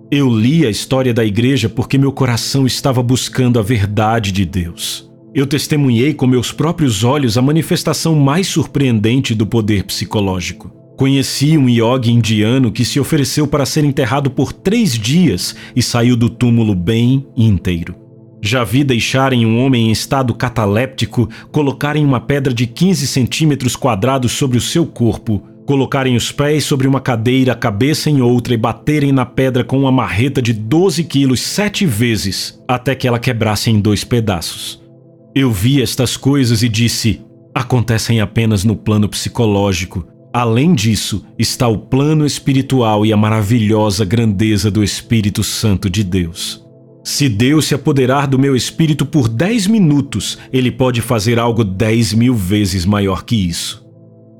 Eu 0.10 0.30
li 0.30 0.66
a 0.66 0.70
história 0.70 1.14
da 1.14 1.26
igreja 1.26 1.68
porque 1.68 1.98
meu 1.98 2.14
coração 2.14 2.66
estava 2.66 3.04
buscando 3.04 3.60
a 3.60 3.62
verdade 3.62 4.32
de 4.32 4.46
Deus. 4.46 5.07
Eu 5.34 5.46
testemunhei 5.46 6.14
com 6.14 6.26
meus 6.26 6.52
próprios 6.52 7.04
olhos 7.04 7.38
a 7.38 7.42
manifestação 7.42 8.16
mais 8.16 8.48
surpreendente 8.48 9.36
do 9.36 9.46
poder 9.46 9.84
psicológico. 9.84 10.72
Conheci 10.98 11.58
um 11.58 11.70
yogi 11.70 12.12
indiano 12.12 12.72
que 12.72 12.84
se 12.84 13.00
ofereceu 13.00 13.46
para 13.46 13.66
ser 13.66 13.84
enterrado 13.84 14.32
por 14.32 14.52
três 14.52 14.94
dias 14.94 15.56
e 15.76 15.84
saiu 15.84 16.16
do 16.16 16.30
túmulo 16.30 16.74
bem 16.74 17.28
inteiro. 17.36 17.94
Já 18.42 18.64
vi 18.64 18.84
deixarem 18.84 19.46
um 19.46 19.64
homem 19.64 19.90
em 19.90 19.92
estado 19.92 20.34
cataléptico 20.34 21.30
colocarem 21.52 22.04
uma 22.04 22.20
pedra 22.20 22.54
de 22.54 22.66
15 22.66 23.06
centímetros 23.06 23.76
quadrados 23.76 24.32
sobre 24.32 24.58
o 24.58 24.62
seu 24.62 24.86
corpo, 24.86 25.44
colocarem 25.66 26.16
os 26.16 26.32
pés 26.32 26.64
sobre 26.64 26.88
uma 26.88 27.02
cadeira, 27.02 27.52
a 27.52 27.56
cabeça 27.56 28.10
em 28.10 28.22
outra 28.22 28.54
e 28.54 28.58
baterem 28.58 29.12
na 29.12 29.26
pedra 29.26 29.64
com 29.64 29.78
uma 29.78 29.92
marreta 29.92 30.42
de 30.42 30.54
12 30.54 31.04
quilos 31.04 31.42
sete 31.42 31.86
vezes, 31.86 32.60
até 32.68 32.96
que 32.96 33.08
ela 33.08 33.20
quebrasse 33.20 33.70
em 33.70 33.80
dois 33.80 34.04
pedaços. 34.04 34.87
Eu 35.40 35.52
vi 35.52 35.84
estas 35.84 36.18
coisas 36.18 36.64
e 36.64 36.68
disse: 36.68 37.22
acontecem 37.54 38.20
apenas 38.20 38.64
no 38.64 38.76
plano 38.76 39.08
psicológico. 39.08 40.04
Além 40.34 40.74
disso, 40.74 41.24
está 41.38 41.68
o 41.68 41.78
plano 41.78 42.26
espiritual 42.26 43.06
e 43.06 43.14
a 43.14 43.18
maravilhosa 43.18 44.04
grandeza 44.04 44.72
do 44.72 44.84
Espírito 44.84 45.44
Santo 45.44 45.92
de 45.92 46.04
Deus. 46.04 46.66
Se 47.04 47.30
Deus 47.30 47.66
se 47.66 47.76
apoderar 47.76 48.26
do 48.26 48.40
meu 48.40 48.56
espírito 48.56 49.06
por 49.06 49.30
10 49.30 49.68
minutos, 49.68 50.40
ele 50.52 50.72
pode 50.72 51.02
fazer 51.02 51.38
algo 51.38 51.64
10 51.64 52.14
mil 52.16 52.34
vezes 52.34 52.84
maior 52.84 53.24
que 53.24 53.36
isso. 53.36 53.86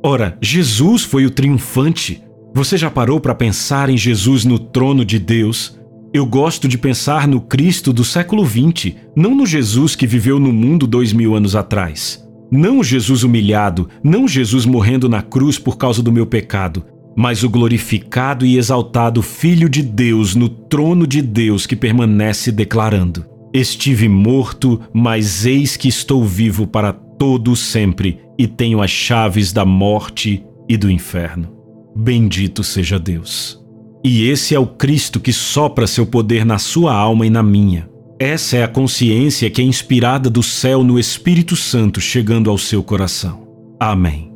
Ora, 0.04 0.36
Jesus 0.42 1.04
foi 1.04 1.28
o 1.28 1.30
triunfante. 1.30 2.24
Você 2.56 2.76
já 2.76 2.90
parou 2.90 3.20
para 3.20 3.36
pensar 3.36 3.88
em 3.88 3.98
Jesus 3.98 4.46
no 4.46 4.58
trono 4.58 5.06
de 5.06 5.20
Deus? 5.20 5.80
Eu 6.18 6.26
gosto 6.26 6.68
de 6.68 6.80
pensar 6.80 7.28
no 7.28 7.40
Cristo 7.40 7.94
do 7.94 8.04
século 8.04 8.44
XX, 8.44 8.96
não 9.16 9.36
no 9.36 9.46
Jesus 9.46 9.96
que 9.96 10.08
viveu 10.08 10.40
no 10.40 10.52
mundo 10.52 10.88
dois 10.88 11.14
mil 11.14 11.36
anos 11.36 11.56
atrás. 11.56 12.28
Não 12.50 12.80
o 12.80 12.84
Jesus 12.84 13.22
humilhado, 13.22 13.88
não 14.04 14.28
Jesus 14.28 14.66
morrendo 14.66 15.08
na 15.08 15.22
cruz 15.22 15.60
por 15.60 15.78
causa 15.78 16.02
do 16.02 16.12
meu 16.12 16.26
pecado, 16.26 16.84
mas 17.16 17.44
o 17.44 17.50
glorificado 17.52 18.48
e 18.48 18.58
exaltado 18.58 19.22
Filho 19.22 19.70
de 19.70 19.84
Deus 19.84 20.34
no 20.34 20.50
trono 20.50 21.06
de 21.06 21.22
Deus 21.22 21.68
que 21.68 21.76
permanece 21.76 22.52
declarando: 22.52 23.24
Estive 23.54 24.10
morto, 24.10 24.82
mas 24.92 25.46
eis 25.46 25.78
que 25.78 25.88
estou 25.88 26.26
vivo 26.26 26.66
para 26.66 26.94
todo 26.94 27.56
sempre 27.56 28.22
e 28.40 28.48
tenho 28.48 28.82
as 28.82 28.90
chaves 28.90 29.54
da 29.54 29.64
morte 29.64 30.44
e 30.68 30.78
do 30.78 30.90
inferno. 30.90 31.56
Bendito 31.96 32.64
seja 32.64 32.98
Deus. 32.98 33.67
E 34.10 34.30
esse 34.30 34.56
é 34.56 34.60
o 34.60 34.66
Cristo 34.66 35.20
que 35.20 35.34
sopra 35.34 35.86
seu 35.86 36.06
poder 36.06 36.46
na 36.46 36.58
sua 36.58 36.94
alma 36.94 37.28
e 37.28 37.30
na 37.30 37.44
minha. 37.44 37.90
Essa 38.18 38.56
é 38.56 38.64
a 38.64 38.68
consciência 38.68 39.50
que 39.50 39.62
é 39.62 39.66
inspirada 39.66 40.30
do 40.30 40.42
céu 40.42 40.82
no 40.82 40.98
Espírito 40.98 41.58
Santo 41.58 42.00
chegando 42.00 42.50
ao 42.50 42.58
seu 42.58 42.82
coração. 42.82 43.46
Amém. 43.78 44.32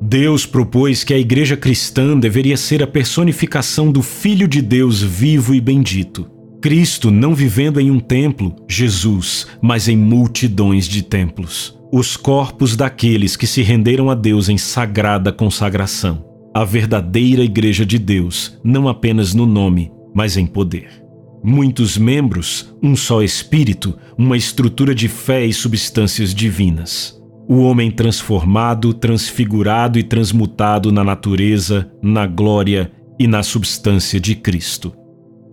Deus 0.00 0.44
propôs 0.44 1.04
que 1.04 1.14
a 1.14 1.18
igreja 1.18 1.56
cristã 1.56 2.18
deveria 2.18 2.56
ser 2.56 2.82
a 2.82 2.86
personificação 2.86 3.92
do 3.92 4.02
Filho 4.02 4.48
de 4.48 4.60
Deus 4.60 5.00
vivo 5.00 5.54
e 5.54 5.60
bendito. 5.60 6.28
Cristo 6.60 7.08
não 7.08 7.32
vivendo 7.32 7.80
em 7.80 7.92
um 7.92 8.00
templo, 8.00 8.56
Jesus, 8.68 9.46
mas 9.62 9.86
em 9.86 9.96
multidões 9.96 10.88
de 10.88 11.00
templos. 11.00 11.78
Os 11.92 12.16
corpos 12.16 12.74
daqueles 12.74 13.36
que 13.36 13.46
se 13.46 13.62
renderam 13.62 14.10
a 14.10 14.16
Deus 14.16 14.48
em 14.48 14.58
sagrada 14.58 15.30
consagração 15.30 16.31
a 16.54 16.64
verdadeira 16.64 17.42
Igreja 17.42 17.86
de 17.86 17.98
Deus, 17.98 18.58
não 18.62 18.88
apenas 18.88 19.32
no 19.32 19.46
nome, 19.46 19.90
mas 20.14 20.36
em 20.36 20.46
poder. 20.46 21.02
Muitos 21.42 21.96
membros, 21.96 22.74
um 22.82 22.94
só 22.94 23.22
Espírito, 23.22 23.98
uma 24.16 24.36
estrutura 24.36 24.94
de 24.94 25.08
fé 25.08 25.44
e 25.44 25.52
substâncias 25.52 26.34
divinas. 26.34 27.20
O 27.48 27.62
homem 27.62 27.90
transformado, 27.90 28.94
transfigurado 28.94 29.98
e 29.98 30.02
transmutado 30.02 30.92
na 30.92 31.02
natureza, 31.02 31.90
na 32.02 32.26
glória 32.26 32.92
e 33.18 33.26
na 33.26 33.42
substância 33.42 34.20
de 34.20 34.34
Cristo. 34.36 34.94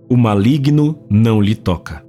O 0.09 0.17
maligno 0.17 0.99
não 1.09 1.41
lhe 1.41 1.55
toca. 1.55 2.03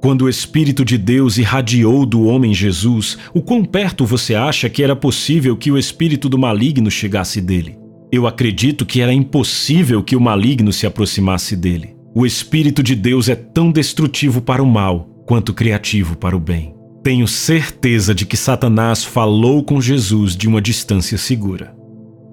Quando 0.00 0.22
o 0.22 0.28
Espírito 0.28 0.84
de 0.84 0.96
Deus 0.96 1.38
irradiou 1.38 2.06
do 2.06 2.24
homem 2.24 2.54
Jesus, 2.54 3.18
o 3.34 3.42
quão 3.42 3.64
perto 3.64 4.06
você 4.06 4.34
acha 4.34 4.70
que 4.70 4.82
era 4.82 4.94
possível 4.94 5.56
que 5.56 5.72
o 5.72 5.76
espírito 5.76 6.28
do 6.28 6.38
maligno 6.38 6.90
chegasse 6.90 7.40
dele? 7.40 7.76
Eu 8.10 8.26
acredito 8.26 8.86
que 8.86 9.00
era 9.02 9.12
impossível 9.12 10.02
que 10.02 10.16
o 10.16 10.20
maligno 10.20 10.72
se 10.72 10.86
aproximasse 10.86 11.54
dele. 11.54 11.94
O 12.14 12.24
Espírito 12.24 12.82
de 12.82 12.94
Deus 12.94 13.28
é 13.28 13.34
tão 13.34 13.70
destrutivo 13.70 14.40
para 14.40 14.62
o 14.62 14.66
mal 14.66 15.08
quanto 15.26 15.52
criativo 15.52 16.16
para 16.16 16.34
o 16.34 16.40
bem. 16.40 16.74
Tenho 17.02 17.28
certeza 17.28 18.14
de 18.14 18.24
que 18.24 18.36
Satanás 18.36 19.04
falou 19.04 19.62
com 19.62 19.80
Jesus 19.80 20.34
de 20.34 20.48
uma 20.48 20.60
distância 20.60 21.18
segura. 21.18 21.76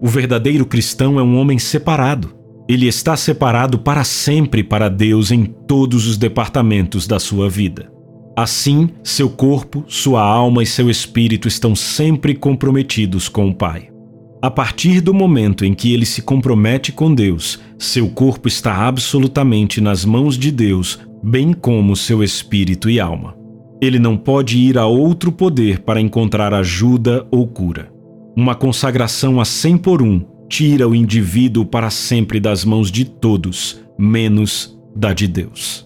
O 0.01 0.07
verdadeiro 0.07 0.65
cristão 0.65 1.19
é 1.19 1.23
um 1.23 1.37
homem 1.37 1.59
separado. 1.59 2.33
Ele 2.67 2.87
está 2.87 3.17
separado 3.17 3.77
para 3.77 4.03
sempre 4.03 4.63
para 4.63 4.89
Deus 4.89 5.29
em 5.29 5.45
todos 5.45 6.07
os 6.07 6.17
departamentos 6.17 7.05
da 7.05 7.19
sua 7.19 7.49
vida. 7.49 7.91
Assim, 8.35 8.89
seu 9.03 9.29
corpo, 9.29 9.83
sua 9.87 10.21
alma 10.21 10.63
e 10.63 10.65
seu 10.65 10.89
espírito 10.89 11.47
estão 11.47 11.75
sempre 11.75 12.33
comprometidos 12.33 13.29
com 13.29 13.49
o 13.49 13.53
Pai. 13.53 13.94
A 14.41 14.51
partir 14.51 15.01
do 15.01 15.13
momento 15.13 15.65
em 15.65 15.73
que 15.73 15.93
ele 15.93 16.05
se 16.05 16.21
compromete 16.21 16.91
com 16.91 17.13
Deus, 17.13 17.59
seu 17.77 18.09
corpo 18.09 18.47
está 18.47 18.87
absolutamente 18.87 19.81
nas 19.81 20.05
mãos 20.05 20.37
de 20.37 20.51
Deus, 20.51 20.99
bem 21.23 21.53
como 21.53 21.95
seu 21.95 22.23
espírito 22.23 22.89
e 22.89 22.99
alma. 22.99 23.35
Ele 23.81 23.99
não 23.99 24.15
pode 24.17 24.57
ir 24.57 24.77
a 24.77 24.85
outro 24.85 25.31
poder 25.31 25.79
para 25.79 26.01
encontrar 26.01 26.53
ajuda 26.53 27.25
ou 27.31 27.47
cura. 27.47 27.91
Uma 28.35 28.55
consagração 28.55 29.39
a 29.39 29.45
100 29.45 29.77
por 29.77 30.01
um 30.01 30.21
tira 30.47 30.87
o 30.87 30.93
indivíduo 30.93 31.65
para 31.65 31.89
sempre 31.89 32.39
das 32.39 32.63
mãos 32.63 32.91
de 32.91 33.05
todos, 33.05 33.79
menos 33.97 34.77
da 34.95 35.13
de 35.13 35.27
Deus. 35.27 35.84